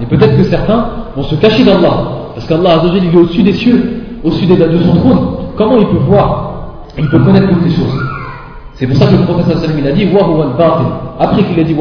[0.00, 1.96] Et peut-être que certains vont se cacher d'Allah.
[2.34, 5.18] Parce qu'Allah il est au-dessus des cieux, au-dessus de son trône.
[5.56, 6.82] Comment il peut voir?
[6.98, 8.05] Il peut connaître toutes les choses.
[8.75, 10.09] C'est pour ça que le prophète il a dit
[11.19, 11.75] Après qu'il a dit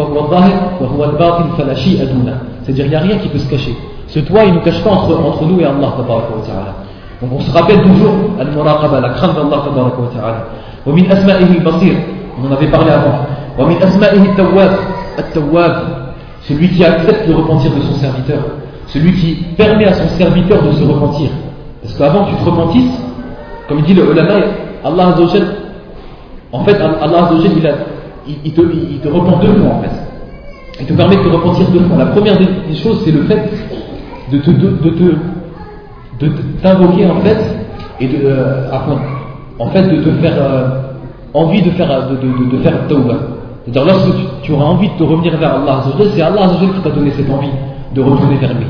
[2.63, 3.75] C'est-à-dire, il n'y a rien qui peut se cacher.
[4.09, 5.95] Ce toit, il ne nous cache pas entre, entre nous et Allah.
[7.23, 10.45] Donc on se rappelle toujours al-muraqaba, la crainte d'Allah.
[10.87, 11.95] ومن أسمائه البصير
[12.39, 13.27] on en avait parlé avant
[13.59, 14.77] ومن أسمائه التواب
[15.19, 15.83] التواب
[16.49, 18.39] celui qui accepte le repentir de son serviteur
[18.87, 21.29] celui qui permet à son serviteur de se repentir
[21.83, 22.99] parce qu'avant tu te repentisses
[23.69, 24.35] comme dit le ulama
[24.85, 25.47] Allah Azzawajal
[26.52, 27.52] en fait Allah il,
[28.28, 29.92] il, il, te, il te repent deux fois en fait
[30.80, 33.50] il te permet de te repentir deux fois la première des choses c'est le fait
[34.32, 34.52] de te,
[36.62, 37.38] t'invoquer en fait
[38.00, 38.72] et de euh,
[39.60, 40.68] en fait de te faire euh,
[41.34, 42.74] envie de faire de, faire.
[42.88, 47.12] C'est-à-dire lorsque tu, auras envie de te revenir vers Allah, c'est Allah qui t'a donné
[47.12, 47.50] cette envie
[47.94, 48.68] de retourner vers lui.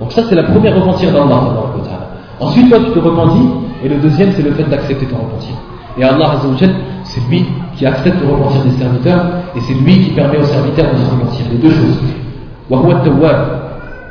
[0.00, 1.40] Donc ça c'est la première repentir d'Allah.
[2.40, 3.48] Ensuite toi tu te repentis
[3.84, 5.54] et le deuxième c'est le fait d'accepter ton repentir.
[5.97, 6.39] Et Allah
[7.03, 10.91] c'est lui qui accepte le repentir des serviteurs et c'est lui qui permet aux serviteurs
[10.93, 11.45] de se repentir.
[11.51, 11.99] Les deux choses.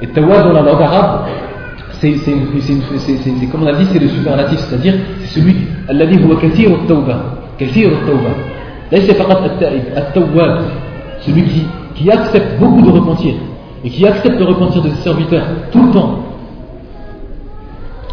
[0.03, 1.21] Et tawab dans la langue arabe,
[2.01, 2.15] c'est
[3.51, 5.55] comme on a dit, c'est le superlatif, c'est-à-dire c'est celui,
[5.91, 7.17] الذي هو كثير التوبة
[7.59, 8.33] كثير التوبة
[8.93, 9.43] ليس فقط
[9.97, 10.61] التواب
[11.27, 13.35] celui qui, qui accepte beaucoup de repentir
[13.85, 16.19] et qui accepte le repentir de ses serviteurs tout le temps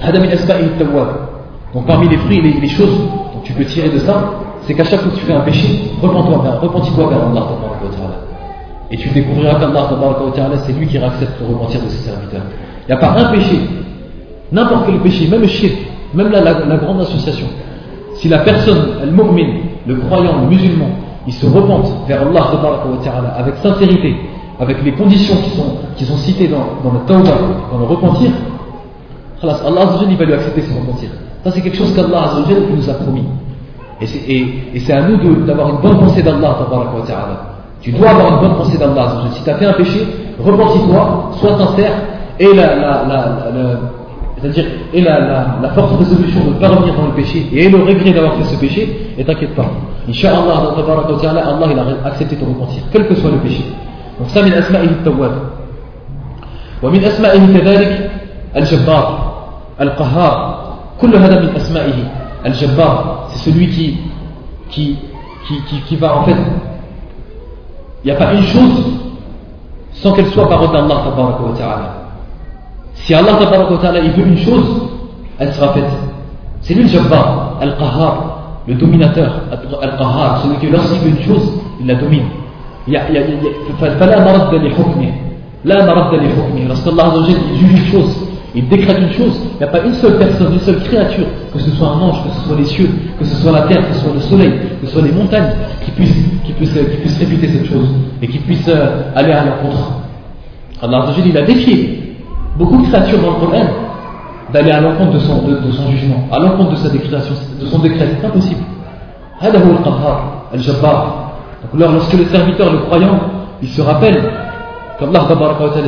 [0.01, 1.07] هذا من أسماء التواب
[1.73, 4.30] donc parmi les fruits et les, les choses dont tu peux tirer de ça
[4.66, 7.46] c'est qu'à chaque fois que tu fais un péché repens-toi vers, repentis-toi vers Allah
[8.92, 9.88] et tu découvriras qu'Allah
[10.66, 12.42] c'est lui qui accepte le repentir de ses serviteurs.
[12.86, 13.58] Il n'y a pas un péché,
[14.52, 15.72] n'importe quel péché, même le shirk,
[16.12, 17.46] même la, grande association.
[18.16, 20.90] Si la personne, le mu'min, le croyant, le musulman,
[21.26, 22.50] il se repente vers Allah
[23.38, 24.14] avec sincérité,
[24.60, 25.36] avec les conditions
[25.96, 27.38] qui sont, citées dans, dans le tawbah,
[27.72, 28.30] dans le repentir,
[29.42, 31.08] Allah il va lui accepter son repentir.
[31.43, 32.31] Ça c'est quelque chose qu'Allah
[32.75, 33.23] nous a promis.
[34.01, 36.57] Et c'est à nous d'avoir une bonne pensée d'Allah.
[37.81, 39.23] Tu dois avoir une bonne pensée d'Allah.
[39.31, 40.05] Si tu as fait un péché,
[40.39, 41.91] repentis-toi, sois sincère,
[42.39, 43.37] et la, la, la,
[44.39, 45.19] c'est-à-dire, et la,
[45.61, 48.43] la, forte résolution de ne pas revenir dans le péché, et le regret d'avoir fait
[48.43, 49.65] ce péché, et t'inquiète pas.
[50.07, 53.63] Inch'Allah, Allah il a accepté ton repentir, quel que soit le péché.
[54.19, 55.31] Donc ça, من أسمائه التواب.
[56.83, 58.11] ومن أسمائه كذلك
[58.55, 59.33] الجبار
[59.81, 60.50] القهار
[61.01, 61.97] كل هذا من أسمائه
[62.45, 63.97] الجبار c'est celui qui
[64.69, 64.97] qui,
[65.47, 66.35] qui, qui, qui va en fait
[68.03, 68.97] il n'y a pas une chose
[70.01, 71.03] sans qu'elle soit parole d'Allah.
[72.93, 73.39] Si Allah
[74.03, 74.89] il veut une chose,
[75.39, 75.83] elle sera faite.
[76.61, 79.41] C'est lui le Jabbar, Al-Qahar, le dominateur,
[79.81, 82.27] Al-Qahar, celui qui lorsqu'il veut une chose, il la domine.
[83.99, 85.11] فلا مرد لحكمه
[85.65, 88.15] لا مرد لحكمه lorsqu'Allah juge une chose
[88.54, 91.58] il décrète une chose, il n'y a pas une seule personne, une seule créature, que
[91.58, 93.94] ce soit un ange, que ce soit les cieux, que ce soit la terre, que
[93.94, 95.52] ce soit le soleil, que ce soit les montagnes,
[95.84, 97.88] qui puissent, qui cette chose
[98.20, 99.92] et qui puissent euh, aller à l'encontre.
[100.82, 101.98] Allah il a décrit
[102.58, 103.64] beaucoup de créatures dans le Coran
[104.52, 108.06] d'aller à l'encontre de son, jugement, à l'encontre de sa déclaration, de son décret.
[108.20, 108.60] C'est impossible.
[111.62, 113.18] Donc lorsque le serviteur, le croyant,
[113.62, 114.20] il se rappelle
[115.01, 115.27] qu'Allah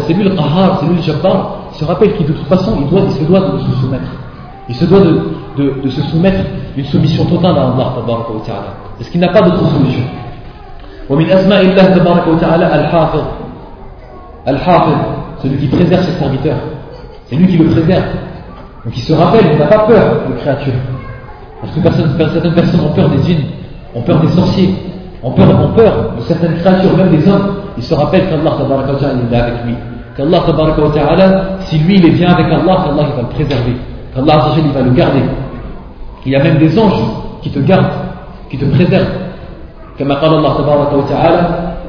[0.08, 2.78] c'est lui le qahar, c'est lui le jabbar, il se rappelle qu'il de toute façon
[2.80, 4.12] il, doit, il se doit de se soumettre.
[4.67, 5.22] Il se doit de,
[5.58, 6.41] de, de se soumettre
[6.78, 7.93] une soumission totale à Allah
[8.98, 10.04] parce qu'il n'a pas d'autre solution.
[11.10, 13.24] ومن أسماء الله تبارك وتعالى الحافظ
[14.48, 14.98] الحافظ
[15.41, 16.58] celui qui préserve ses serviteurs
[17.26, 18.04] c'est lui qui le préserve
[18.86, 20.74] donc il se rappelle, il n'a pas peur des créatures
[21.62, 23.43] parce que certaines personnes ont peur des djinns
[23.95, 24.76] ont peur des sorciers
[25.24, 28.52] ont peur, ont peur de certaines créatures, même des hommes il se rappelle qu'Allah
[29.32, 29.76] est avec lui
[30.15, 33.76] qu'Allah si lui il est bien avec Allah Allah il va le préserver
[34.13, 35.24] qu'Allah il va le garder
[36.26, 37.02] il y a même des anges
[37.41, 37.91] qui te gardent
[38.50, 39.30] qui te préservent
[40.00, 41.41] كما قال الله تبارك وتعالى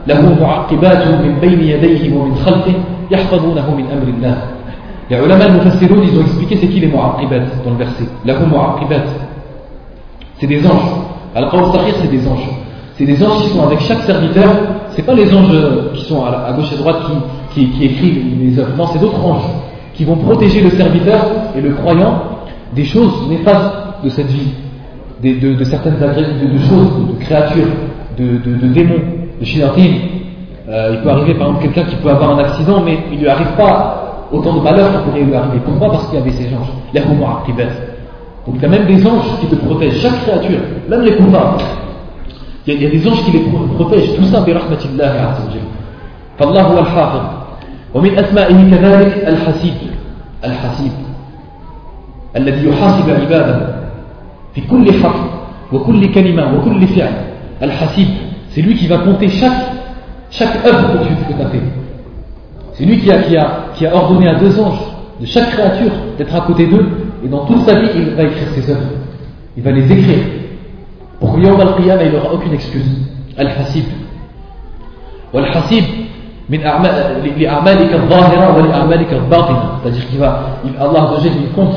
[0.07, 2.75] له معقبات من بين يديه ومن خلفه
[3.11, 4.37] يحفظونه من أمر الله
[5.11, 8.05] Les ulama mufassirun, ils ont expliqué c'est qui les mu'aqibat dans le verset.
[8.25, 9.03] Lahu mu'aqibat.
[10.39, 11.03] C'est des anges.
[11.35, 11.65] Al-Qawl
[12.01, 12.49] c'est des anges.
[12.98, 14.50] C'est des anges qui sont avec chaque serviteur.
[14.96, 15.52] C'est pas les anges
[15.94, 16.98] qui sont à, gauche et à droite
[17.54, 18.76] qui, qui, écrivent les œuvres.
[18.78, 19.50] Non, c'est d'autres anges
[19.94, 21.26] qui vont protéger le serviteur
[21.58, 22.22] et le croyant
[22.74, 24.52] des choses néfastes de cette vie,
[25.24, 27.68] de, certaines de, de choses, de créatures
[28.18, 29.02] de, démons,
[29.40, 29.82] de shayatin.
[30.68, 33.24] Euh, il peut arriver par exemple quelqu'un qui peut avoir un accident, mais il ne
[33.24, 35.60] lui arrive pas autant de malheurs qui pourrait lui arriver.
[35.64, 35.92] Pourquoi?
[35.92, 36.72] Parce qu'il y avait ces anges.
[36.94, 41.62] Donc il y a même des anges qui te protègent, chaque créature, même les coupables.
[42.67, 43.41] Il y, a, il y a des anges qui les
[43.77, 45.67] protègent, tout ça برحمة الله عز وجل.
[46.39, 47.23] فالله هو الحافظ.
[47.95, 49.75] ومن أسمائه كذلك الحسيب
[50.45, 50.93] الحسيب
[52.37, 53.69] الذي يحاسب عباده
[54.55, 55.21] في كل حرف
[55.73, 57.13] وكل كلمة وكل فعل
[57.61, 58.09] Al-Hasib,
[58.51, 59.53] c'est lui qui va compter chaque,
[60.31, 61.61] chaque œuvre que tu as fait.
[62.73, 64.81] C'est lui qui a, qui, a, qui a ordonné à deux anges
[65.21, 66.87] de chaque créature d'être à côté d'eux,
[67.23, 68.81] et dans toute sa vie, il va écrire ses œuvres.
[69.59, 70.19] Il va les écrire.
[71.20, 72.86] Pour Yawm al-Qiyamah, il n'aura aucune excuse.
[73.38, 73.86] Al-Hasib.
[75.34, 75.84] Wal-Hasib,
[76.48, 76.78] c'est-à-dire
[80.10, 80.42] qu'il va,
[80.80, 81.76] Allah il compte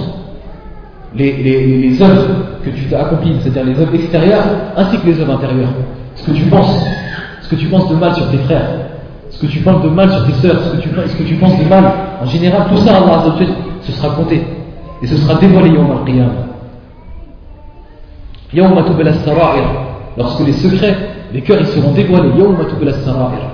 [1.15, 2.27] les, les, les œuvres
[2.63, 4.45] que tu as accomplies, c'est-à-dire les œuvres extérieures,
[4.77, 5.73] ainsi que les œuvres intérieures.
[6.17, 6.85] Ce que tu penses,
[7.41, 8.69] ce que tu penses de mal sur tes frères,
[9.31, 10.71] ce que tu penses de mal sur tes sœurs, ce
[11.17, 11.85] que tu, penses de mal,
[12.21, 13.25] en général, tout ça, Allah
[13.83, 14.45] ce sera compté.
[15.01, 15.93] Et ce sera dévoilé Yawm
[18.54, 18.82] al-Qiyamah.
[18.82, 19.64] Yawm sara'ir
[20.18, 20.96] Lorsque les secrets,
[21.34, 22.30] les cœurs, ils seront dévoilés.
[22.38, 22.58] Yawm
[23.06, 23.54] sara'ir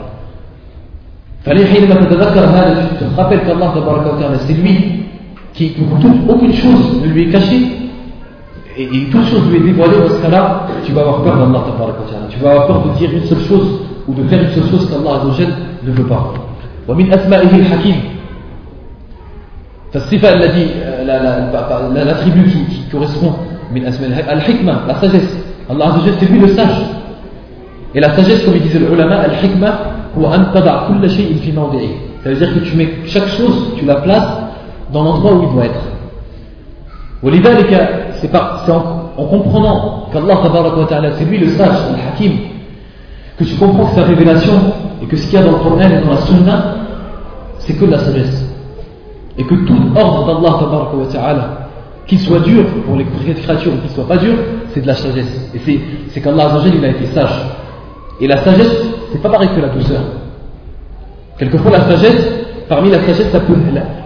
[1.44, 3.74] Fallait tu te rappelles qu'Allah,
[4.46, 5.06] c'est lui
[5.54, 5.74] qui,
[6.28, 7.62] aucune chose ne lui est cachée
[8.78, 11.64] et, et toute chose lui est dévoilée, dans ce cas-là, tu vas avoir peur d'Allah.
[12.30, 14.90] Tu vas avoir peur de dire une seule chose ou de faire une seule chose
[14.90, 15.22] qu'Allah
[15.84, 16.34] ne veut pas.
[16.90, 17.96] ومن أسمائه الحكيم
[19.94, 20.68] فالصفة التي
[21.06, 23.34] l'attribut qui, qui correspond
[23.83, 25.37] Al-Hikmah, la sagesse.
[25.69, 26.85] Allah c'est lui le sage.
[27.95, 29.79] Et la sagesse, comme il disait le ulama, Al-Hikmah,
[30.15, 30.21] ça
[32.31, 34.29] veut dire que tu mets chaque chose, tu la places
[34.93, 35.83] dans l'endroit où il doit être.
[38.21, 38.31] C'est
[38.71, 40.37] en, en comprenant qu'Allah
[41.19, 42.39] c'est lui le sage, le hakim,
[43.39, 44.53] que tu comprends que sa révélation
[45.03, 46.75] et que ce qu'il y a dans le Coran et dans la Sunna,
[47.59, 48.45] c'est que de la sagesse.
[49.37, 50.59] Et que tout ordre d'Allah
[52.07, 54.35] qu'il soit dur pour les créatures ou qu'il soit pas dur,
[54.73, 55.51] c'est de la sagesse.
[55.55, 57.47] Et c'est qu'Allah il a été sage.
[58.21, 60.03] Et la sagesse, c'est pas pareil que la douceur.
[61.39, 62.29] Quelquefois, la sagesse,
[62.69, 63.33] parmi la sagesse,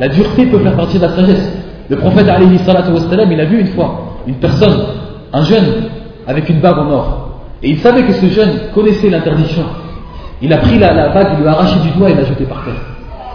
[0.00, 1.52] la, dureté peut faire partie de la sagesse.
[1.88, 2.58] Le prophète, alayhi
[3.30, 4.78] il a vu une fois une personne,
[5.32, 5.88] un jeune,
[6.26, 7.28] avec une bague en or.
[7.62, 9.64] Et il savait que ce jeune connaissait l'interdiction.
[10.40, 12.64] Il a pris la, bague, il lui a arraché du doigt et l'a jeté par
[12.64, 12.74] terre.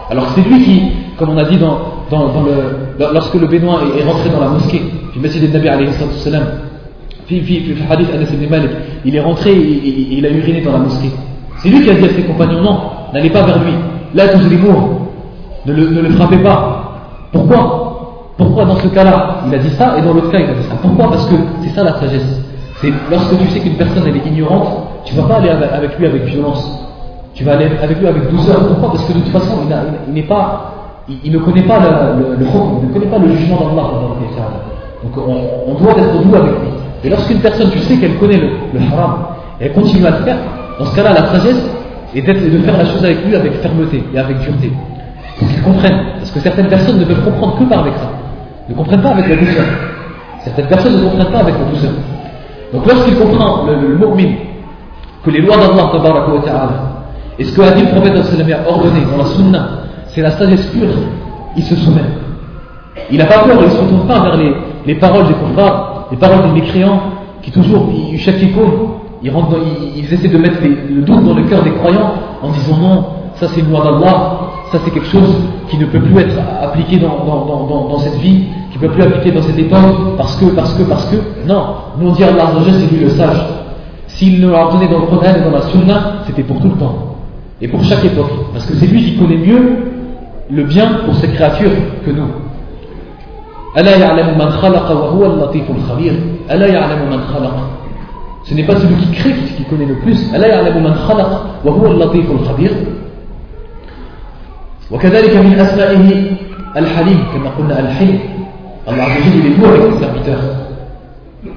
[0.10, 1.80] Alors c'est lui qui, comme on a dit dans,
[2.12, 5.90] lorsque le Bénois est, rentré dans la mosquée, puis Messie Nabi alayhi
[9.06, 11.10] il est rentré et, il a uriné dans la mosquée.
[11.58, 12.80] C'est lui qui a dit à ses compagnons, non,
[13.14, 13.74] n'allez pas vers lui.
[14.14, 15.10] Là, tous les mots,
[15.66, 16.84] ne le, ne le frappez pas.
[17.32, 17.84] Pourquoi?
[18.38, 20.68] Pourquoi dans ce cas-là, il a dit ça et dans l'autre cas, il a dit
[20.68, 20.76] ça?
[20.82, 21.10] Pourquoi?
[21.10, 22.42] Parce que c'est ça la sagesse.
[22.82, 24.68] C'est lorsque tu sais qu'une personne elle est ignorante,
[25.06, 26.80] tu ne vas pas aller avec lui avec violence.
[27.34, 28.68] Tu vas aller avec lui avec douceur.
[28.68, 28.92] Pourquoi?
[28.92, 29.58] Parce que de toute façon,
[30.08, 30.73] il, n'est pas,
[31.08, 33.90] il, ne connaît pas le, le, il ne connaît pas le jugement d'Allah.
[35.04, 36.70] Donc on, doit être doux avec lui.
[37.04, 39.16] Et lorsqu'une personne, tu sais qu'elle connaît le, le haram,
[39.60, 40.38] et elle continue à le faire,
[40.80, 41.70] dans ce cas-là, la sagesse
[42.16, 44.72] est de faire la chose avec lui avec fermeté et avec dureté
[45.38, 46.00] pour qu'ils comprennent.
[46.20, 48.10] Parce que certaines personnes ne peuvent comprendre que par avec ça.
[48.70, 49.66] Ne comprennent pas avec la douceur.
[50.44, 51.92] Certaines personnes ne comprennent pas avec la douceur.
[52.72, 53.98] Donc lorsqu'il comprend le, le,
[55.24, 55.92] que les lois d'Allah
[57.40, 59.70] et ce que a dit le prophète a ordonné dans la sunna,
[60.14, 60.90] c'est la sagesse pure,
[61.58, 62.02] il se soumet.
[63.12, 64.54] Il n'a pas peur, il ne se retourne pas vers les,
[64.86, 67.02] les paroles des kuffars, les paroles des mécréants,
[67.42, 69.32] qui toujours, ils ils,
[69.96, 73.48] ils, essaient de mettre le doute dans le cœur des croyants en disant non, ça
[73.48, 74.40] c'est une loi d'Allah,
[74.72, 75.36] ça c'est quelque chose
[75.70, 79.42] qui ne peut plus être appliqué dans, cette vie, qui ne peut plus appliquer dans
[79.42, 81.16] cette époque, parce que, parce que, parce que.
[81.48, 83.44] Non, nous on dit Allah c'est lui le sage.
[84.08, 86.76] S'il nous l'a donné dans le Coran et dans la Sunna, c'était pour tout le
[86.76, 87.16] temps.
[87.62, 88.30] Et pour chaque époque.
[88.54, 89.93] Parce que c'est lui qui connaît mieux
[90.53, 91.71] le bien pour ses créatures
[92.05, 92.29] que nous.
[98.45, 100.31] Ce n'est pas celui qui crée qui connaît le plus.
[104.91, 106.33] وكذلك من أسمائه
[106.77, 108.19] الحليم كما قلنا الحلم
[108.89, 110.41] Allah Azza il est beau avec ses serviteurs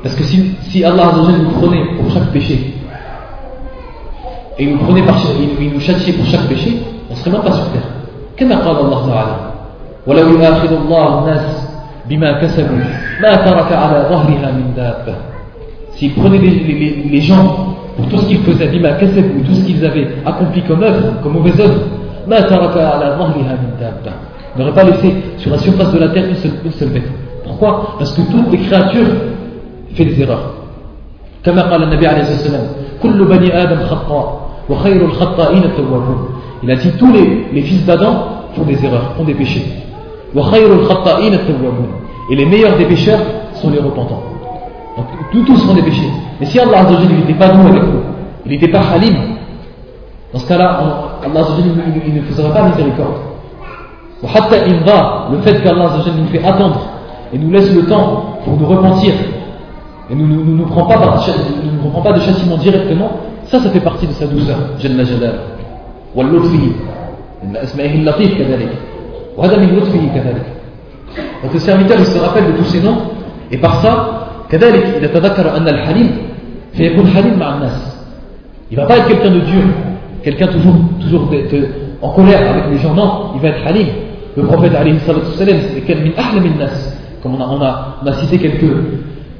[0.04, 2.74] parce que si, si Allah Azza nous prenait pour chaque péché
[4.60, 5.18] et il nous prenait par
[5.62, 7.88] il nous châtiait pour chaque péché on ne serait même pas sur terre
[8.38, 9.36] كما قال الله تعالى
[10.08, 11.68] ولو يؤاخذ الله الناس
[12.10, 12.84] بما كسبوا
[13.22, 15.16] ما ترك على ظهرها من دابة
[15.96, 19.66] s'il prenait les, les, les gens pour tout ce qu'ils faisaient bima كسبوا tout ce
[19.66, 21.82] qu'ils avaient accompli comme œuvre comme mauvaise œuvre
[22.28, 24.12] ما ترك على ظهرها من دابة
[24.58, 27.10] n'aurait pas laissé sur la surface de la terre une seule, une seule bête
[27.46, 29.08] pourquoi parce que toutes les créatures
[29.96, 30.54] font des erreurs
[31.46, 32.68] كما قال النبي عليه الصلاة والسلام
[33.04, 36.30] كل بني آدم خطاء وخير الخطائين التوابون
[36.63, 39.65] il a dit tous les, fils d'Adam font des erreurs font des péchés
[42.31, 43.21] et les meilleurs des pécheurs
[43.55, 44.23] sont les repentants.
[44.97, 45.07] Donc
[45.47, 46.11] tous, font des péchés.
[46.41, 48.01] Mais si Allah n'était pas doux avec nous,
[48.45, 49.15] il n'était pas halim,
[50.33, 50.81] dans ce cas-là,
[51.25, 51.41] Allah
[52.07, 53.15] il ne faisait pas miséricorde.
[54.23, 56.81] Le fait qu'Allah nous fait attendre
[57.33, 59.13] et nous laisse le temps pour nous repentir
[60.11, 63.11] et ne nous, nous, prend pas nous prend pas de châtiment directement,
[63.45, 64.57] ça, ça fait partie de sa douceur.
[64.79, 65.35] Jalla Jalal.
[66.16, 66.54] واللطف
[67.44, 68.70] من أسمائه اللطيف كذلك
[69.38, 70.46] وهذا من لطفه كذلك
[71.44, 72.98] Donc le serviteur, il se rappelle de tous ces noms,
[73.52, 76.12] et par ça, كذلك إذا تذكر أن الحليم
[76.74, 77.98] فيكون حليم مع الناس.
[78.72, 79.64] Il va pas être quelqu'un de dur,
[80.24, 81.68] quelqu'un toujours, toujours de, de,
[82.02, 83.88] en colère avec les gens, non, il va être halim.
[84.38, 86.96] Le prophète alayhi salatu salam, c'est min ahlam nas.
[87.22, 88.72] Comme on a, on a, on a cité quelques,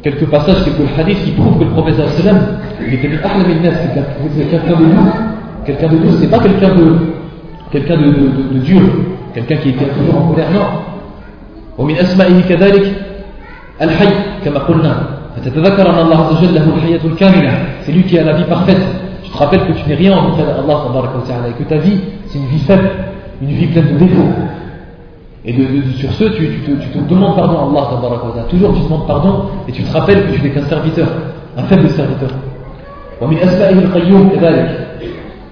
[0.04, 2.40] quelques passages, quelques hadiths qui prouvent que le prophète sallam,
[2.86, 3.72] il était min ahlam nas,
[4.36, 5.12] c'est quelqu'un de doux.
[5.66, 6.96] Quelqu'un de doux, c'est pas quelqu'un de,
[7.72, 8.82] quelqu'un de, de, de, de dur,
[9.34, 10.66] quelqu'un qui était toujours en colère, non.
[11.78, 12.94] ومن أسمائه كذلك
[13.82, 14.14] الحي
[14.46, 15.04] كما قلنا
[15.38, 18.82] فتتذكر أن الله عز وجل له الحياة الكاملة c'est lui qui a la vie parfaite
[19.24, 22.38] tu te rappelles que tu n'es rien en auprès d'Allah et que ta vie c'est
[22.38, 22.90] une vie faible
[23.42, 24.30] une vie pleine de défauts
[25.46, 28.74] et de, de, sur ce tu, tu, te, tu, te, demandes pardon à Allah toujours
[28.74, 31.08] tu te demandes pardon et tu te rappelles que tu n'es qu'un serviteur
[31.58, 32.30] un faible serviteur
[33.22, 34.85] ومن أسمائه القيوم كذلك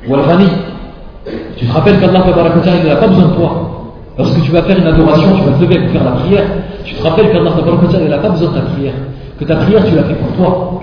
[0.08, 0.48] ou al-Ghani.
[1.56, 2.22] Tu te rappelles qu'Allah
[2.82, 3.70] il n'a pas besoin de toi.
[4.18, 6.44] Lorsque tu vas faire une adoration, tu vas te lever pour faire la prière,
[6.84, 8.94] tu te rappelles qu'Allah il n'a pas besoin de ta prière.
[9.38, 10.80] Que ta prière, tu l'as fait pour toi.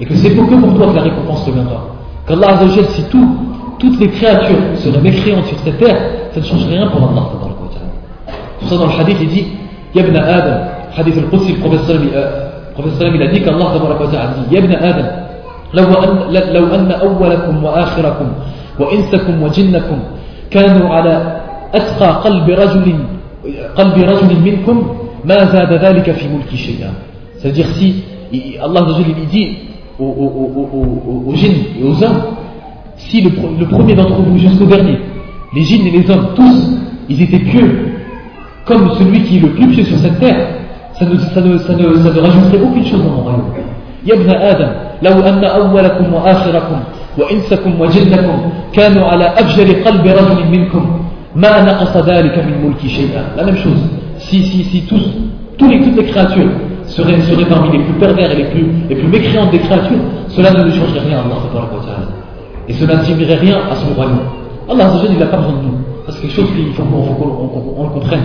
[0.00, 1.84] Et que c'est pour que pour toi que la récompense reviendra.
[2.26, 5.96] Qu'Allah Azzawajal, si toutes les créatures seraient mécréantes sur cette terre,
[6.32, 7.22] ça ne change rien pour Allah.
[8.60, 9.46] Pour ça, dans le hadith, il dit
[9.94, 10.56] Yabna Adam,
[10.96, 15.23] hadith al-Qudsi, le prophète euh, il a dit qu'Allah a dit Yabna Adam.
[15.73, 18.27] لو أن, لو أن أولكم وآخركم
[18.79, 19.99] وإنسكم وجنكم
[20.51, 21.41] كانوا على
[21.73, 22.95] أتقى قلب رجل
[23.75, 24.87] قلب رجل منكم
[25.25, 26.91] ما زاد ذلك في ملك شيئا
[27.37, 28.03] c'est-à-dire si
[28.61, 29.57] Allah il dit
[29.99, 32.21] aux, aux, aux, aux djinns et aux hommes
[32.97, 34.97] si le, le premier d'entre vous jusqu'au dernier
[35.55, 36.59] les djinns et les hommes tous
[37.09, 37.93] ils étaient pieux
[38.65, 40.47] comme celui qui est le plus pieux sur cette terre
[40.97, 43.43] ça ne, ça ne, ça ne, ça ne rajouterait aucune chose dans mon royaume
[44.05, 46.79] يا ابن آدم لو أن أولكم وآخركم
[47.17, 50.99] وإنسكم وجنكم كانوا على أفجر قلب رجل منكم
[51.35, 53.79] Ma La même chose.
[54.17, 55.01] Si, si, si tous,
[55.57, 56.49] tous les, toutes les créatures
[56.87, 60.51] seraient, seraient parmi les plus pervers et les plus, les plus mécréantes des créatures, cela
[60.51, 61.35] ne lui changerait rien à Allah.
[62.67, 64.19] Et cela ne signerait rien à son royaume.
[64.69, 65.77] Allah il n'a pas besoin de nous.
[66.09, 68.23] c'est quelque chose qu'il faut qu'on le comprenne.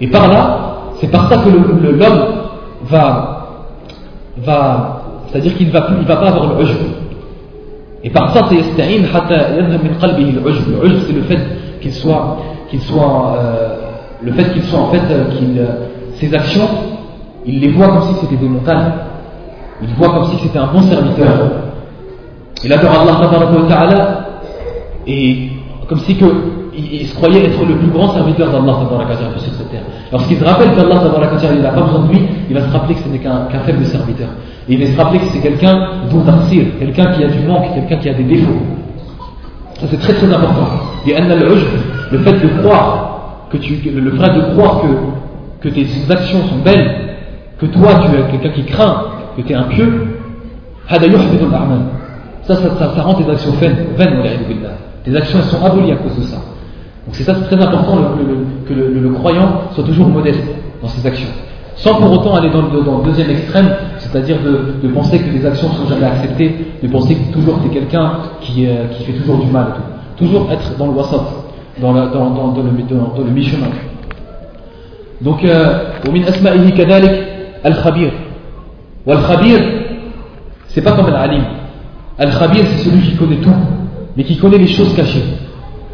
[0.00, 2.26] Et par là, c'est par ça que l'homme
[2.84, 3.48] va,
[4.38, 4.95] va
[5.27, 6.77] c'est-à-dire qu'il ne va, pas avoir le ujb.
[8.03, 8.81] Et par ça, c'est c'est
[11.13, 11.39] le fait
[11.81, 12.37] qu'il soit,
[12.69, 13.75] qu'il soit euh,
[14.21, 15.25] le fait qu'il soit en fait, euh,
[15.57, 15.65] euh,
[16.15, 16.67] ses actions,
[17.45, 18.91] il les voit comme si c'était des montagnes.
[19.81, 21.51] Il voit comme si c'était un bon serviteur.
[22.63, 23.19] Il adore Allah
[25.05, 25.49] et
[25.87, 26.25] comme si que,
[26.77, 28.73] il, se croyait être le plus grand serviteur d'Allah
[29.41, 29.81] sur cette terre.
[30.11, 31.01] Lorsqu'il se rappelle qu'Allah
[31.53, 33.83] il n'a pas besoin de lui, il va se rappeler que ce n'est qu'un faible
[33.85, 34.29] serviteur.
[34.69, 37.97] Et il va se rappeler que c'est quelqu'un d'Oudarsir, quelqu'un qui a du manque, quelqu'un
[37.97, 38.61] qui a des défauts.
[39.79, 40.67] Ça c'est très très important.
[41.05, 41.13] Et
[42.11, 44.81] le fait de croire que tu, le fait de croire
[45.61, 46.91] que, tes actions sont belles,
[47.59, 49.03] que toi tu es quelqu'un qui craint,
[49.35, 50.07] que tu es un pieux,
[50.89, 53.75] ça, ça, ça, rend tes actions vaines,
[55.03, 56.37] tes actions sont abolies à cause de ça.
[57.06, 57.98] Donc c'est ça, c'est très important
[58.68, 60.42] que le, croyant soit toujours modeste
[60.80, 61.28] dans ses actions.
[61.76, 65.44] Sans pour autant aller dans le, dans le deuxième extrême, c'est-à-dire de, penser que les
[65.44, 69.12] actions sont jamais acceptées, de penser que toujours tu es quelqu'un qui, euh, qui fait
[69.12, 69.74] toujours du mal.
[69.74, 70.24] tout.
[70.24, 71.24] Toujours être dans le wasat,
[71.80, 73.68] dans, dans, dans, dans le, dans, le mi-chemin.
[75.20, 75.44] Donc,
[76.08, 77.26] ومن أسمائه كذلك
[77.66, 78.12] الخبير
[79.06, 79.60] والخبير
[80.68, 81.44] c'est pas comme al-alim
[82.18, 83.54] al-khabir c'est celui qui connaît tout
[84.16, 85.22] mais qui connaît les choses cachées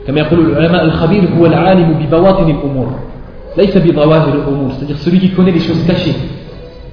[0.08, 3.00] كما يقول العلماء الخبير هو العالم ببواطن الأمور
[3.58, 6.16] ليس بظواهر الأمور c'est-à-dire celui qui connaît les choses cachées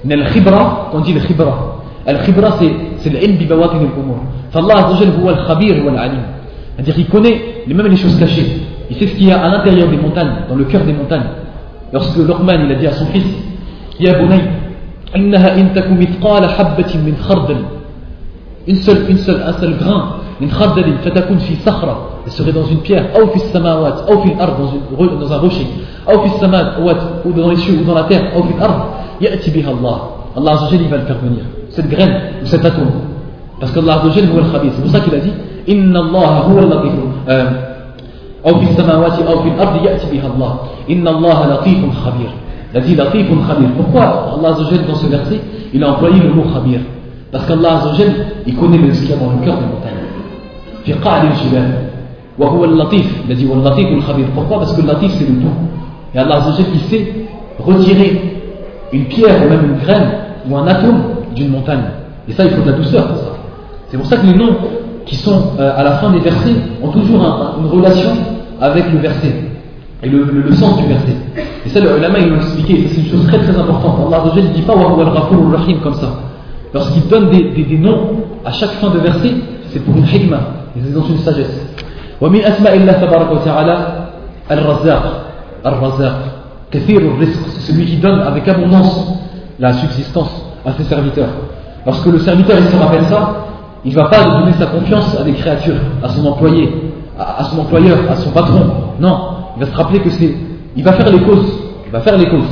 [0.05, 2.59] mais الخبرة on dit khibra الخبرة
[3.03, 4.19] c'est l'ilm ببواطن الأمور
[4.53, 6.23] فالله عز وجل هو الخبير هو العليم
[6.77, 8.47] c'est-à-dire qu'il connaît même les choses cachées
[8.89, 11.29] il sait ce qu'il y a à l'intérieur des montagnes dans le cœur des montagnes
[11.93, 13.25] lorsque Luqman il a dit à son fils
[13.99, 14.41] Ya bunay
[15.15, 17.57] إنها إن تكن مثقال حبة من خردل
[18.67, 22.65] une seule, une seule, un seul grain من خردل فتكون في صخرة elle serait dans
[22.65, 25.67] une pierre أو في السماوات أو في الأرض dans, une, dans un rocher
[26.09, 28.81] أو في السماوات ou dans les cieux ou dans la terre أو في الأرض
[29.21, 29.97] يأتي بها الله
[30.37, 32.91] Allah Azza va le faire venir cette graine ou cet atome
[33.59, 35.33] parce qu'Allah Azza هو الخبير c'est pour ça qu'il a dit
[35.69, 36.93] إن الله هو اللطيف
[38.47, 40.55] أو في السماوات أو في الأرض يأتي بها الله
[40.89, 42.29] إن الله لطيف خبير
[42.73, 43.69] Il a dit latif khabir.
[43.75, 44.01] Pourquoi
[44.37, 45.41] Allah Azzawajal dans ce verset
[45.73, 46.79] il a employé le mot khabir
[47.31, 48.13] Parce qu'Allah Azzawajal
[48.47, 50.10] il connaît ce qu'il y a dans le cœur des montagnes.
[50.84, 51.70] في قاع الجبال
[52.38, 55.56] وهو اللطيف il a dit واللطيف الخبير pourquoi parce que le latif c'est le tout
[56.14, 57.12] et Allah Azzawajal il sait
[57.58, 58.40] retirer
[58.92, 60.08] une pierre ou même une graine
[60.48, 61.00] ou un atome
[61.34, 61.84] d'une montagne
[62.28, 63.32] et ça il faut de la douceur pour ça
[63.88, 64.56] c'est pour ça que les noms
[65.06, 68.10] qui sont euh, à la fin des versets ont toujours un, une relation
[68.60, 69.32] avec le verset
[70.02, 71.16] et le, le, le, sens du verset.
[71.64, 74.12] Et ça, le ulama, ils l'ont expliqué, c'est une chose très très importante.
[74.12, 76.20] Allah ne dit pas al rahim comme ça.
[76.74, 78.10] Lorsqu'il donne des, des, des, noms
[78.44, 79.32] à chaque fin de verset,
[79.72, 80.40] c'est pour une hikmah,
[80.74, 81.60] c'est dans une sagesse.
[82.20, 83.76] ومن أسماء الله تبارك وتعالى
[84.50, 85.04] الرزاق
[85.66, 86.18] الرزاق
[86.70, 89.20] كثير الرزق c'est celui qui donne avec abondance
[89.58, 90.32] la subsistance
[90.64, 91.28] à ses serviteurs
[91.84, 93.46] lorsque le serviteur il se rappelle ça
[93.86, 96.68] il ne va pas donner sa confiance à des créatures, à son employé,
[97.16, 98.66] à, son employeur, à son patron.
[98.98, 99.20] Non,
[99.56, 100.34] il va se rappeler que c'est.
[100.74, 101.52] Il va faire les causes.
[101.86, 102.50] Il va faire les causes.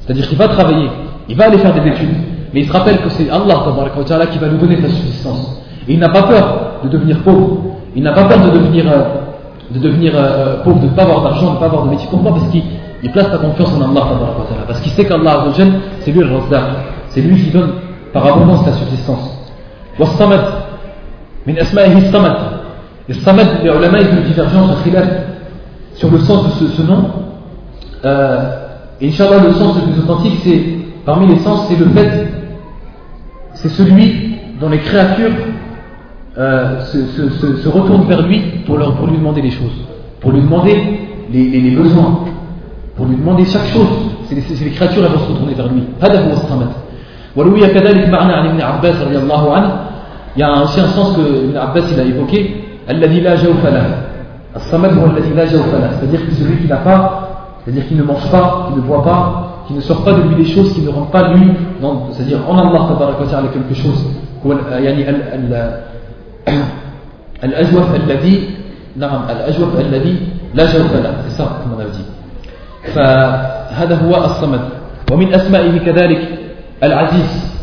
[0.00, 0.88] C'est-à-dire qu'il va travailler,
[1.28, 2.16] il va aller faire des études.
[2.54, 3.56] Mais il se rappelle que c'est Allah
[4.32, 5.60] qui va lui donner sa subsistance.
[5.88, 7.58] Et il n'a pas peur de devenir pauvre.
[7.94, 9.02] Il n'a pas peur de devenir, euh,
[9.70, 11.90] de devenir euh, euh, pauvre, de ne pas avoir d'argent, de ne pas avoir de
[11.90, 12.08] métier.
[12.10, 14.06] Pourquoi Parce qu'il place sa confiance en Allah.
[14.66, 15.46] Parce qu'il sait qu'Allah,
[16.00, 16.62] c'est lui le Razdaq.
[17.08, 17.72] C'est lui qui donne
[18.12, 19.36] par abondance sa subsistance.
[20.00, 20.44] والصمد
[21.46, 22.36] من أسمائه الصمد
[23.10, 25.08] الصمد les ulama ils ont une divergence de khilaf
[25.94, 27.04] sur le sens de ce, ce nom
[28.04, 28.50] euh,
[29.00, 30.62] et Inch'Allah le sens le plus authentique c'est
[31.04, 32.28] parmi les sens c'est le fait
[33.54, 35.32] c'est celui dont les créatures
[36.37, 39.71] euh, se, se, se, se, retournent vers lui pour, leur, pour lui demander les choses,
[40.19, 40.75] pour lui demander
[41.31, 42.25] les, les, les besoins,
[42.97, 43.87] pour lui demander chaque chose.
[44.27, 45.83] C'est les, les, créatures elles vont se retourner vers lui.
[50.35, 52.65] Il y a aussi un sens que Ibn Abbas il a évoqué.
[52.85, 53.37] C'est-à-dire
[56.25, 57.29] que celui qui n'a pas,
[57.63, 60.35] c'est-à-dire qui ne mange pas, qui ne boit pas, qui ne sort pas de lui
[60.35, 61.47] des choses, qui ne rentre pas lui,
[62.11, 62.95] c'est-à-dire en Allah, il
[63.31, 64.03] y a quelque chose.
[67.43, 68.49] الأجوف الذي
[68.95, 70.15] نعم الأجوف الذي
[70.53, 71.85] لا جوف له في الساق كما
[72.93, 74.61] فهذا هو الصمد.
[75.11, 76.21] ومن أسمائه كذلك
[76.83, 77.55] العزيز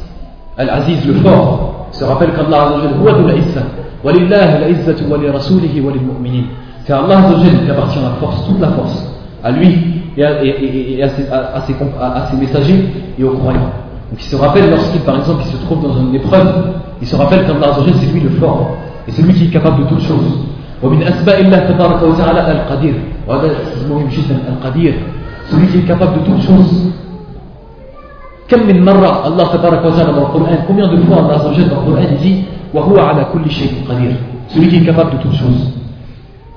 [0.60, 3.64] العزيز الفور سرقل الله عز وجل هو ذو العزة
[4.04, 6.46] ولله العزة ولرسوله وللمؤمنين
[6.88, 9.06] كالله عز وجل يبغتنا الفرص toute la force
[9.44, 9.78] à lui
[10.16, 12.84] et à ses messagers
[13.18, 13.72] et aux croyants.
[14.11, 16.53] donc il se rappelle lorsqu'il par exemple il se trouve dans une épreuve
[17.01, 18.77] il se rappelle qu'Allah Azzawajal c'est lui le fort
[19.07, 20.47] et c'est lui qui est capable de toutes choses
[20.83, 22.95] ومن أسماء الله تبارك وتعالى القدير
[23.27, 23.49] وهذا
[23.89, 24.93] مهم جدا القدير
[25.49, 26.73] celui qui est capable de toutes choses
[28.47, 31.65] كم من مرة الله تبارك وتعالى dans le Coran combien de fois Allah dans le
[31.65, 34.15] Coran il dit وهو على كل شيء قدير
[34.49, 35.73] celui qui est capable de toutes choses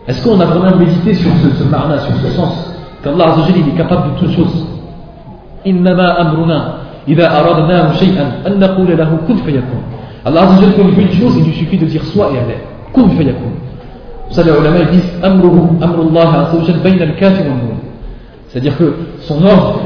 [0.07, 3.68] est-ce qu'on a vraiment médité sur ce, ce marna, sur ce sens qu'Allah Azza il
[3.68, 4.66] est capable de toutes choses
[5.66, 6.74] إنما أمرنا
[7.09, 9.83] إذا أردناه شيئا أن نقول له كن فيكون
[10.26, 12.37] Allah Azza Jalla quand il veut une chose il lui suffit de dire soit et
[12.37, 12.62] elle est
[12.93, 13.53] كن فيكون
[14.31, 17.78] ça les ulama disent أمره أمر الله عز وجل بين الكاف والنون
[18.49, 19.81] c'est-à-dire que son ordre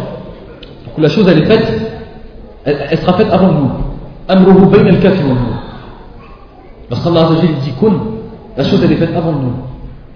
[0.84, 1.84] pour que la chose elle est faite
[2.64, 3.70] elle, elle sera faite avant nous.
[4.28, 5.54] Amruhu bayna al-kafi wa nous.
[6.90, 7.28] Lorsqu'Allah
[7.62, 7.92] dit kun,
[8.56, 9.52] la chose elle est faite avant nous.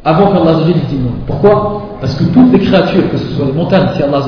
[0.04, 1.10] avant qu'Allah dise non.
[1.26, 4.22] Pourquoi Parce que toutes les créatures, que ce soit les montagnes, si Allah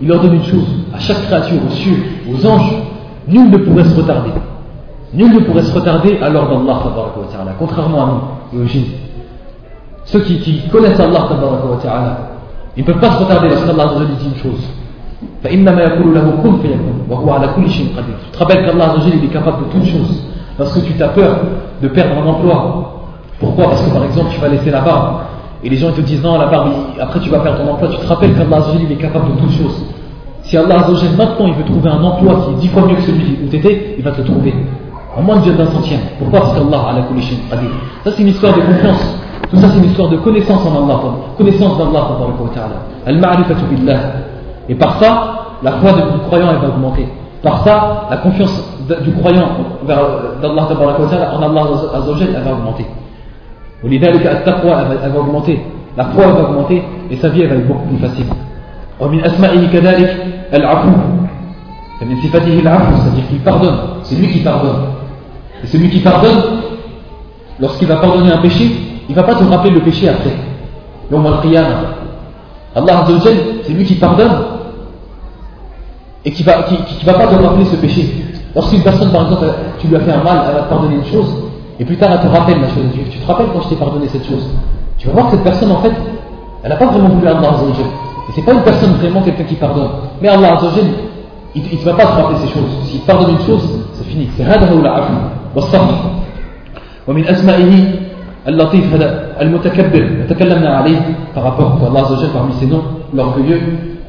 [0.00, 2.72] il leur donne une chose, à chaque créature, aux cieux, aux anges,
[3.26, 4.30] nul ne pourrait se retarder.
[5.14, 8.06] Nul ne pourrait se retarder à l'ordre d'Allah, contrairement à
[8.52, 8.84] nous, aux djinns.
[10.04, 11.28] Ceux qui, connaissent Allah,
[12.76, 13.90] ils ne peuvent pas se retarder lorsqu'Allah
[14.20, 14.68] dit une chose.
[15.42, 15.58] Tu
[18.32, 20.22] te rappelles qu'Allah est capable de toutes choses.
[20.56, 21.38] Parce que tu t'as peur
[21.82, 22.94] de perdre un emploi.
[23.38, 23.66] Pourquoi?
[23.66, 25.20] Parce que par exemple, tu vas laisser la barbe.
[25.64, 27.88] Et les gens te disent non, la barbe, après tu vas perdre ton emploi.
[27.88, 28.58] Tu te rappelles qu'Allah
[28.90, 29.84] est capable de toutes choses.
[30.42, 30.86] Si Allah
[31.16, 33.56] maintenant il veut trouver un emploi qui est dix fois mieux que celui où tu
[33.56, 34.54] étais, il va te trouver.
[35.16, 36.00] En moins d'un centième.
[36.18, 36.40] Pourquoi?
[36.40, 37.02] Parce qu'Allah a la
[38.04, 39.18] Ça c'est une histoire de confiance.
[39.50, 41.00] Tout ça c'est une histoire de connaissance en Allah.
[41.36, 42.08] Connaissance d'Allah.
[43.06, 43.98] Al-ma'rifatu billah.
[44.68, 47.08] Et par ça, la foi du croyant elle va augmenter.
[47.42, 48.62] Par ça, la confiance
[49.02, 49.48] du croyant
[49.86, 50.68] d'Allah
[51.34, 52.86] en Allah elle va augmenter.
[53.83, 55.59] ولذلك التقوى elle va augmenter.
[55.97, 58.25] La foi elle va augmenter et sa vie elle va être beaucoup plus facile.
[58.99, 60.17] ومن أسمائه كذلك
[60.53, 60.89] العفو
[61.99, 64.81] فمن صفته العفو c'est-à-dire qu'il pardonne c'est lui qui pardonne
[65.63, 66.41] et celui qui pardonne
[67.59, 68.65] lorsqu'il va pardonner un péché
[69.09, 70.31] il ne va pas te rappeler le péché après
[72.75, 73.05] Allah
[73.63, 74.31] c'est lui qui pardonne
[76.25, 78.09] et qui ne va, qui, qui va pas te rappeler ce péché.
[78.55, 79.45] Lorsqu'une personne, par exemple,
[79.79, 81.27] tu lui as fait un mal, elle va te pardonner une chose,
[81.79, 82.83] et plus tard elle te rappelle la chose.
[83.11, 84.47] Tu te rappelles quand je t'ai pardonné cette chose
[84.97, 85.91] Tu vas voir que cette personne, en fait,
[86.63, 87.85] elle n'a pas vraiment voulu Allah Azzawajal.
[88.29, 89.89] Et c'est pas une personne vraiment quelqu'un qui pardonne.
[90.21, 90.85] Mais Allah Azzawajal,
[91.55, 92.71] il ne va pas te rappeler ces choses.
[92.85, 94.29] S'il pardonne une chose, c'est fini.
[94.37, 95.13] C'est هذا هو العفو
[95.55, 95.95] والصبر.
[97.07, 97.85] ومن أسمائه
[98.47, 101.01] اللطيف هذا المتكبر تكلمنا عليه
[101.35, 103.61] par rapport à Allah Azzawajal parmi ses noms l'orgueilleux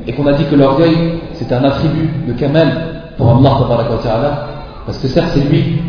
[0.07, 2.68] et qu'on a dit que l'orgueil c'est un attribut de Kamal
[3.16, 4.47] pour Allah
[4.87, 5.81] parce que certes c'est lui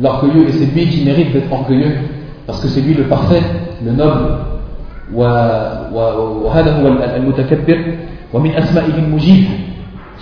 [0.00, 1.94] l'orgueilleux, et c'est lui qui mérite d'être orgueilleux,
[2.46, 3.42] parce que c'est lui le parfait,
[3.84, 4.38] le noble.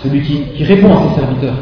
[0.03, 1.53] celui qui, répond à ses serviteurs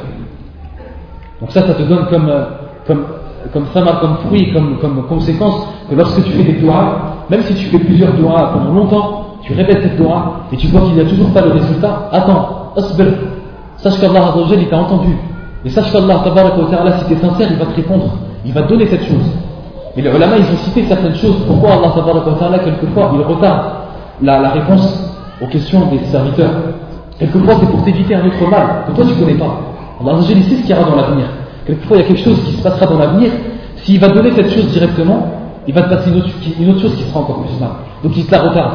[1.40, 2.46] donc ça ça te donne comme euh,
[2.88, 7.16] comme euh, comme sama, comme fruit, comme, comme conséquence que lorsque tu fais des doigts,
[7.30, 10.82] même si tu fais plusieurs doigts pendant longtemps, tu répètes cette doigts et tu vois
[10.82, 13.08] qu'il n'y a toujours pas de résultat, attends, asbir,
[13.78, 15.16] sache qu'Allah il t'a entendu,
[15.66, 16.24] et sache qu'Allah,
[17.00, 18.12] si tu es sincère, il va te répondre,
[18.46, 19.26] il va te donner cette chose.
[19.98, 21.36] Et les ulama, ils ont cité certaines choses.
[21.46, 23.62] Pourquoi Allah, quelquefois, il retarde
[24.22, 26.52] la, réponse aux questions des serviteurs?
[27.18, 29.60] Quelquefois, c'est pour t'éviter un autre mal que toi tu ne connais pas.
[30.02, 31.26] Allah il sait ce qu'il y aura dans l'avenir.
[31.66, 33.32] Quelquefois, il y a quelque chose qui se passera dans l'avenir.
[33.84, 35.28] S'il va donner cette chose directement,
[35.68, 36.30] il va te passer une autre,
[36.60, 37.72] une autre chose qui sera encore plus mal.
[38.04, 38.74] Donc il te la retarde.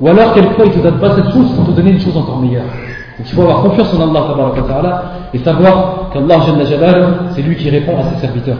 [0.00, 2.16] Ou alors, quelquefois, il ne te donne pas cette chose pour te donner une chose
[2.16, 2.64] encore meilleure.
[3.18, 5.02] Donc il faut avoir confiance en Allah
[5.32, 6.36] et savoir qu'Allah
[7.34, 8.58] c'est lui qui répond à ses serviteurs.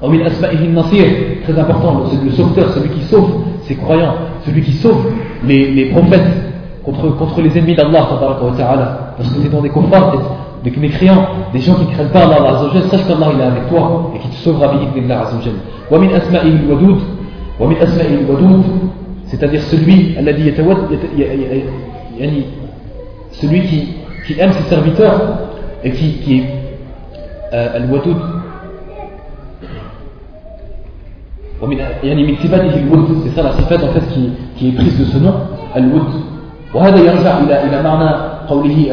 [0.00, 3.30] Très important, c'est le sauveteur, celui qui sauve
[3.62, 4.14] ses croyants,
[4.44, 5.06] celui qui sauve
[5.44, 6.26] les, les prophètes
[6.84, 8.06] contre, contre les ennemis d'Allah
[9.16, 10.12] parce que c'est dans des confrères,
[10.62, 12.58] des mécréants, des gens qui ne craignent pas Allah
[12.90, 15.54] sache qu'Allah il est avec toi et qui te sauvera bi'idnillah Azzawajal.
[15.90, 16.98] Wa min asma'ihi wadud,
[17.58, 17.76] wa min
[19.24, 20.96] c'est-à-dire celui, alladhi yatawaddu,
[23.31, 23.87] celui qui,
[24.25, 25.19] qui aime ses serviteurs
[25.83, 26.43] et qui, qui est
[27.53, 28.17] euh, al-wadud
[32.03, 35.05] يعني من صفاته الود c'est ça la sifat en fait qui, qui est prise de
[35.05, 35.33] ce nom
[35.73, 36.11] al-wud
[36.73, 38.09] وهذا يرجع إلى إلى معنى
[38.49, 38.87] قوله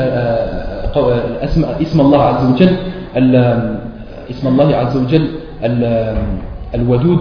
[1.42, 2.72] اسم اسم الله عز وجل
[4.30, 5.26] اسم الله عز وجل
[6.74, 7.20] الودود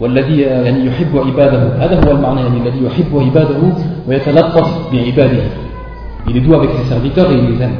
[0.00, 1.62] والذي يعني يحب عباده.
[1.78, 3.56] هذا هو المعنى يعني الذي يحب عباده
[4.08, 5.42] ويتلطف بعباده.
[6.28, 7.76] il est doux avec ses serviteurs et il les aime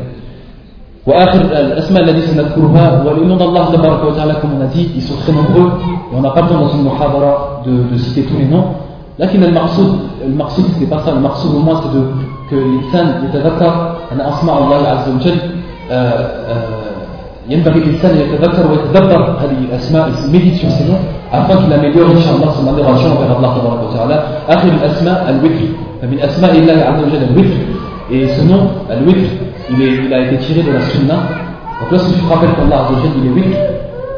[1.07, 5.33] وآخر الأسماء الذي سنذكرها ولأن الله تبارك وتعالى comme on a dit ils sont très
[5.33, 5.71] nombreux.
[6.13, 8.65] Et on n'a pas temps dans une muhadara de, de citer tous les noms.
[9.19, 11.11] لكن المقصود المقصود c'est pas ça.
[11.13, 12.03] المقصود au moins c'est de
[12.51, 15.39] que الإنسان يتذكر أن أسماء الله عز وجل
[17.50, 21.02] ينبغي الإنسان يتذكر ويتدبر هذه الأسماء médite sur ces noms
[21.32, 25.66] afin qu'il améliore إن شاء الله son adoration vers Allah تبارك وتعالى آخر الأسماء الوتر
[26.02, 27.58] فمن أسماء الله عز وجل الوتر
[28.12, 28.62] et ce nom
[28.92, 29.30] الوتر
[29.72, 31.16] il, est, il a été tiré de la sunna
[31.80, 33.58] donc lorsque tu te rappelles qu'Allah عز وجل il est witr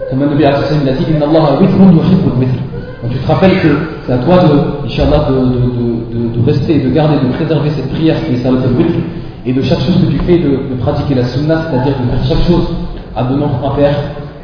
[0.09, 2.71] comme le Nabi a dit إن الله وتر يحب الوتر
[3.03, 3.67] donc tu te rappelles que
[4.05, 7.89] c'est à toi de, Inch'Allah, de, de, de, de, rester, de garder, de préserver cette
[7.91, 8.99] prière qui est Salat al-Witr,
[9.45, 12.45] et de chaque chose que tu fais, de, pratiquer la sunna, c'est-à-dire de faire chaque
[12.47, 12.67] chose
[13.16, 13.94] à de nombre impair,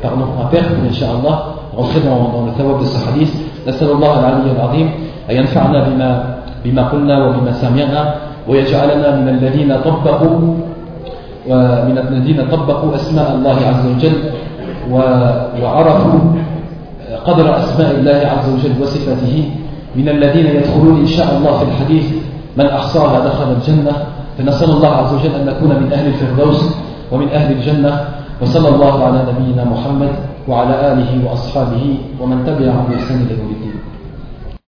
[0.01, 3.33] par nombre impair, pour Inch'Allah, rentrer dans, dans le tawab de ce hadith.
[3.69, 4.91] نسأل الله العلي العظيم
[5.31, 8.15] أن ينفعنا بما بما قلنا وبما سمعنا
[8.49, 10.39] ويجعلنا من الذين طبقوا
[11.49, 14.13] ومن الذين طبقوا أسماء الله عز وجل
[15.63, 16.21] وعرفوا
[17.27, 19.51] قدر أسماء الله عز وجل وصفاته
[19.97, 22.13] من الذين يدخلون إن شاء الله في الحديث
[22.57, 23.93] من أحصاها دخل الجنة
[24.39, 26.75] فنسأل الله عز وجل أن نكون من أهل الفردوس
[27.13, 28.01] ومن أهل الجنة
[28.43, 30.13] وصلى الله على نبينا محمد
[30.49, 31.85] وعلى آله وأصحابه
[32.21, 33.72] ومن تبعهم بإحسان إلى يوم الدين.